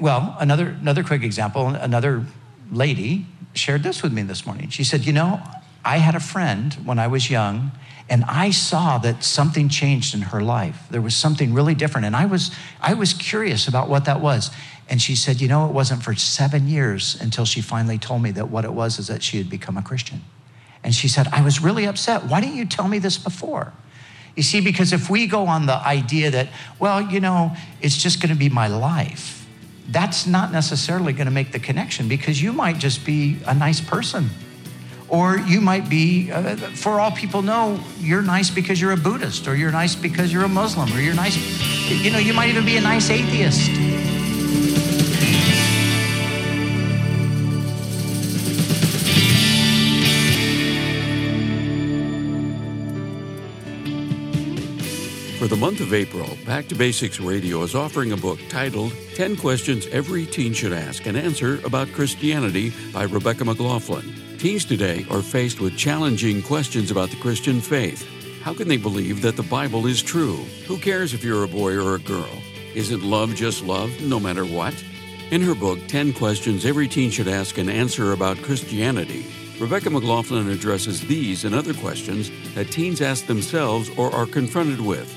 well, 0.00 0.36
another, 0.38 0.68
another 0.80 1.02
quick 1.02 1.22
example, 1.22 1.68
another 1.68 2.24
lady 2.70 3.26
shared 3.54 3.82
this 3.82 4.02
with 4.02 4.12
me 4.12 4.22
this 4.22 4.46
morning. 4.46 4.68
She 4.68 4.84
said, 4.84 5.04
You 5.04 5.12
know, 5.12 5.42
I 5.84 5.98
had 5.98 6.14
a 6.14 6.20
friend 6.20 6.74
when 6.84 6.98
I 6.98 7.06
was 7.06 7.30
young, 7.30 7.72
and 8.08 8.24
I 8.24 8.50
saw 8.50 8.98
that 8.98 9.24
something 9.24 9.68
changed 9.68 10.14
in 10.14 10.22
her 10.22 10.40
life. 10.40 10.86
There 10.90 11.02
was 11.02 11.14
something 11.14 11.52
really 11.52 11.74
different, 11.74 12.06
and 12.06 12.16
I 12.16 12.26
was, 12.26 12.50
I 12.80 12.94
was 12.94 13.12
curious 13.12 13.68
about 13.68 13.88
what 13.88 14.04
that 14.04 14.20
was. 14.20 14.50
And 14.88 15.02
she 15.02 15.16
said, 15.16 15.40
You 15.40 15.48
know, 15.48 15.66
it 15.66 15.72
wasn't 15.72 16.02
for 16.02 16.14
seven 16.14 16.68
years 16.68 17.18
until 17.20 17.44
she 17.44 17.60
finally 17.60 17.98
told 17.98 18.22
me 18.22 18.30
that 18.32 18.48
what 18.50 18.64
it 18.64 18.72
was 18.72 18.98
is 18.98 19.08
that 19.08 19.22
she 19.22 19.38
had 19.38 19.50
become 19.50 19.76
a 19.76 19.82
Christian. 19.82 20.22
And 20.84 20.94
she 20.94 21.08
said, 21.08 21.26
I 21.32 21.42
was 21.42 21.60
really 21.60 21.86
upset. 21.86 22.24
Why 22.24 22.40
didn't 22.40 22.56
you 22.56 22.64
tell 22.64 22.88
me 22.88 22.98
this 22.98 23.18
before? 23.18 23.72
You 24.38 24.44
see, 24.44 24.60
because 24.60 24.92
if 24.92 25.10
we 25.10 25.26
go 25.26 25.48
on 25.48 25.66
the 25.66 25.74
idea 25.74 26.30
that, 26.30 26.46
well, 26.78 27.00
you 27.00 27.18
know, 27.18 27.56
it's 27.80 27.96
just 27.96 28.22
going 28.22 28.32
to 28.32 28.38
be 28.38 28.48
my 28.48 28.68
life, 28.68 29.44
that's 29.88 30.28
not 30.28 30.52
necessarily 30.52 31.12
going 31.12 31.26
to 31.26 31.32
make 31.32 31.50
the 31.50 31.58
connection 31.58 32.06
because 32.06 32.40
you 32.40 32.52
might 32.52 32.78
just 32.78 33.04
be 33.04 33.38
a 33.46 33.52
nice 33.52 33.80
person. 33.80 34.30
Or 35.08 35.38
you 35.38 35.60
might 35.60 35.88
be, 35.88 36.30
uh, 36.30 36.54
for 36.54 37.00
all 37.00 37.10
people 37.10 37.42
know, 37.42 37.80
you're 37.98 38.22
nice 38.22 38.48
because 38.48 38.80
you're 38.80 38.92
a 38.92 38.96
Buddhist, 38.96 39.48
or 39.48 39.56
you're 39.56 39.72
nice 39.72 39.96
because 39.96 40.32
you're 40.32 40.44
a 40.44 40.48
Muslim, 40.48 40.92
or 40.92 41.00
you're 41.00 41.14
nice, 41.14 41.36
you 41.90 42.12
know, 42.12 42.18
you 42.18 42.32
might 42.32 42.48
even 42.48 42.64
be 42.64 42.76
a 42.76 42.80
nice 42.80 43.10
atheist. 43.10 43.97
The 55.48 55.56
month 55.56 55.80
of 55.80 55.94
April, 55.94 56.36
Back 56.44 56.68
to 56.68 56.74
Basics 56.74 57.20
Radio 57.20 57.62
is 57.62 57.74
offering 57.74 58.12
a 58.12 58.16
book 58.18 58.38
titled 58.50 58.92
10 59.14 59.36
Questions 59.36 59.86
Every 59.86 60.26
Teen 60.26 60.52
Should 60.52 60.74
Ask 60.74 61.06
and 61.06 61.16
Answer 61.16 61.58
About 61.64 61.90
Christianity 61.92 62.70
by 62.92 63.04
Rebecca 63.04 63.46
McLaughlin. 63.46 64.12
Teens 64.36 64.66
today 64.66 65.06
are 65.10 65.22
faced 65.22 65.58
with 65.58 65.78
challenging 65.78 66.42
questions 66.42 66.90
about 66.90 67.08
the 67.08 67.16
Christian 67.16 67.62
faith. 67.62 68.06
How 68.42 68.52
can 68.52 68.68
they 68.68 68.76
believe 68.76 69.22
that 69.22 69.36
the 69.36 69.42
Bible 69.42 69.86
is 69.86 70.02
true? 70.02 70.36
Who 70.66 70.76
cares 70.76 71.14
if 71.14 71.24
you're 71.24 71.44
a 71.44 71.48
boy 71.48 71.82
or 71.82 71.94
a 71.94 72.00
girl? 72.00 72.42
Isn't 72.74 73.02
love 73.02 73.34
just 73.34 73.64
love, 73.64 73.90
no 74.02 74.20
matter 74.20 74.44
what? 74.44 74.74
In 75.30 75.40
her 75.40 75.54
book, 75.54 75.78
10 75.88 76.12
Questions 76.12 76.66
Every 76.66 76.88
Teen 76.88 77.10
Should 77.10 77.28
Ask 77.28 77.56
and 77.56 77.70
Answer 77.70 78.12
About 78.12 78.36
Christianity, 78.42 79.24
Rebecca 79.58 79.88
McLaughlin 79.88 80.50
addresses 80.50 81.00
these 81.00 81.46
and 81.46 81.54
other 81.54 81.72
questions 81.72 82.30
that 82.54 82.70
teens 82.70 83.00
ask 83.00 83.24
themselves 83.24 83.88
or 83.96 84.14
are 84.14 84.26
confronted 84.26 84.80
with. 84.82 85.14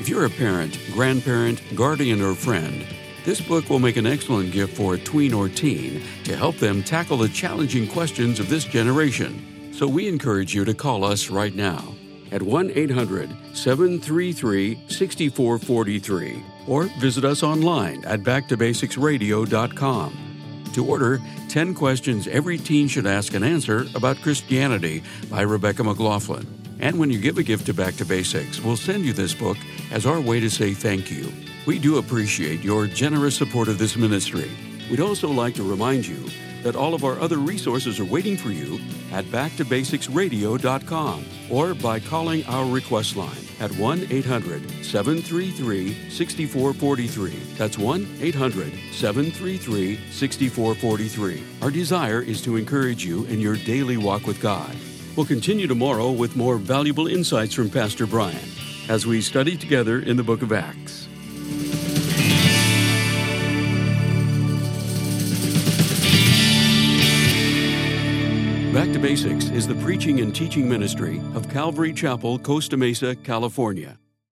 If 0.00 0.08
you're 0.08 0.24
a 0.24 0.30
parent, 0.30 0.80
grandparent, 0.92 1.60
guardian, 1.76 2.22
or 2.22 2.34
friend, 2.34 2.86
this 3.26 3.38
book 3.38 3.68
will 3.68 3.80
make 3.80 3.98
an 3.98 4.06
excellent 4.06 4.50
gift 4.50 4.74
for 4.74 4.94
a 4.94 4.98
tween 4.98 5.34
or 5.34 5.50
teen 5.50 6.02
to 6.24 6.34
help 6.34 6.56
them 6.56 6.82
tackle 6.82 7.18
the 7.18 7.28
challenging 7.28 7.86
questions 7.86 8.40
of 8.40 8.48
this 8.48 8.64
generation. 8.64 9.74
So 9.74 9.86
we 9.86 10.08
encourage 10.08 10.54
you 10.54 10.64
to 10.64 10.72
call 10.72 11.04
us 11.04 11.28
right 11.28 11.54
now 11.54 11.94
at 12.32 12.40
1 12.40 12.72
800 12.74 13.28
733 13.52 14.80
6443 14.88 16.44
or 16.66 16.84
visit 16.98 17.26
us 17.26 17.42
online 17.42 18.02
at 18.06 18.22
backtobasicsradio.com 18.22 20.16
to 20.72 20.86
order 20.86 21.20
10 21.50 21.74
questions 21.74 22.26
every 22.26 22.56
teen 22.56 22.88
should 22.88 23.06
ask 23.06 23.34
and 23.34 23.44
answer 23.44 23.86
about 23.94 24.22
Christianity 24.22 25.02
by 25.28 25.42
Rebecca 25.42 25.84
McLaughlin. 25.84 26.59
And 26.80 26.98
when 26.98 27.10
you 27.10 27.18
give 27.18 27.36
a 27.36 27.42
gift 27.42 27.66
to 27.66 27.74
Back 27.74 27.96
to 27.96 28.06
Basics, 28.06 28.58
we'll 28.60 28.76
send 28.76 29.04
you 29.04 29.12
this 29.12 29.34
book 29.34 29.58
as 29.90 30.06
our 30.06 30.20
way 30.20 30.40
to 30.40 30.48
say 30.48 30.72
thank 30.72 31.10
you. 31.10 31.30
We 31.66 31.78
do 31.78 31.98
appreciate 31.98 32.62
your 32.62 32.86
generous 32.86 33.36
support 33.36 33.68
of 33.68 33.78
this 33.78 33.96
ministry. 33.96 34.50
We'd 34.90 35.00
also 35.00 35.28
like 35.28 35.54
to 35.56 35.62
remind 35.62 36.06
you 36.06 36.26
that 36.62 36.76
all 36.76 36.94
of 36.94 37.04
our 37.04 37.20
other 37.20 37.36
resources 37.38 38.00
are 38.00 38.04
waiting 38.04 38.36
for 38.36 38.50
you 38.50 38.80
at 39.12 39.24
backtobasicsradio.com 39.26 41.24
or 41.50 41.74
by 41.74 42.00
calling 42.00 42.44
our 42.46 42.66
request 42.66 43.16
line 43.16 43.36
at 43.60 43.70
1 43.76 44.06
800 44.10 44.84
733 44.84 46.10
6443. 46.10 47.30
That's 47.56 47.78
1 47.78 48.18
800 48.20 48.72
733 48.92 50.00
6443. 50.10 51.42
Our 51.62 51.70
desire 51.70 52.22
is 52.22 52.42
to 52.42 52.56
encourage 52.56 53.04
you 53.04 53.24
in 53.26 53.38
your 53.40 53.56
daily 53.56 53.96
walk 53.96 54.26
with 54.26 54.40
God. 54.40 54.74
We'll 55.16 55.26
continue 55.26 55.66
tomorrow 55.66 56.12
with 56.12 56.36
more 56.36 56.56
valuable 56.56 57.08
insights 57.08 57.52
from 57.52 57.68
Pastor 57.68 58.06
Brian 58.06 58.38
as 58.88 59.06
we 59.06 59.20
study 59.20 59.56
together 59.56 60.00
in 60.00 60.16
the 60.16 60.22
book 60.22 60.42
of 60.42 60.52
Acts. 60.52 61.08
Back 68.72 68.92
to 68.92 69.00
Basics 69.00 69.50
is 69.50 69.66
the 69.66 69.74
preaching 69.82 70.20
and 70.20 70.32
teaching 70.34 70.68
ministry 70.68 71.20
of 71.34 71.50
Calvary 71.50 71.92
Chapel, 71.92 72.38
Costa 72.38 72.76
Mesa, 72.76 73.16
California. 73.16 73.98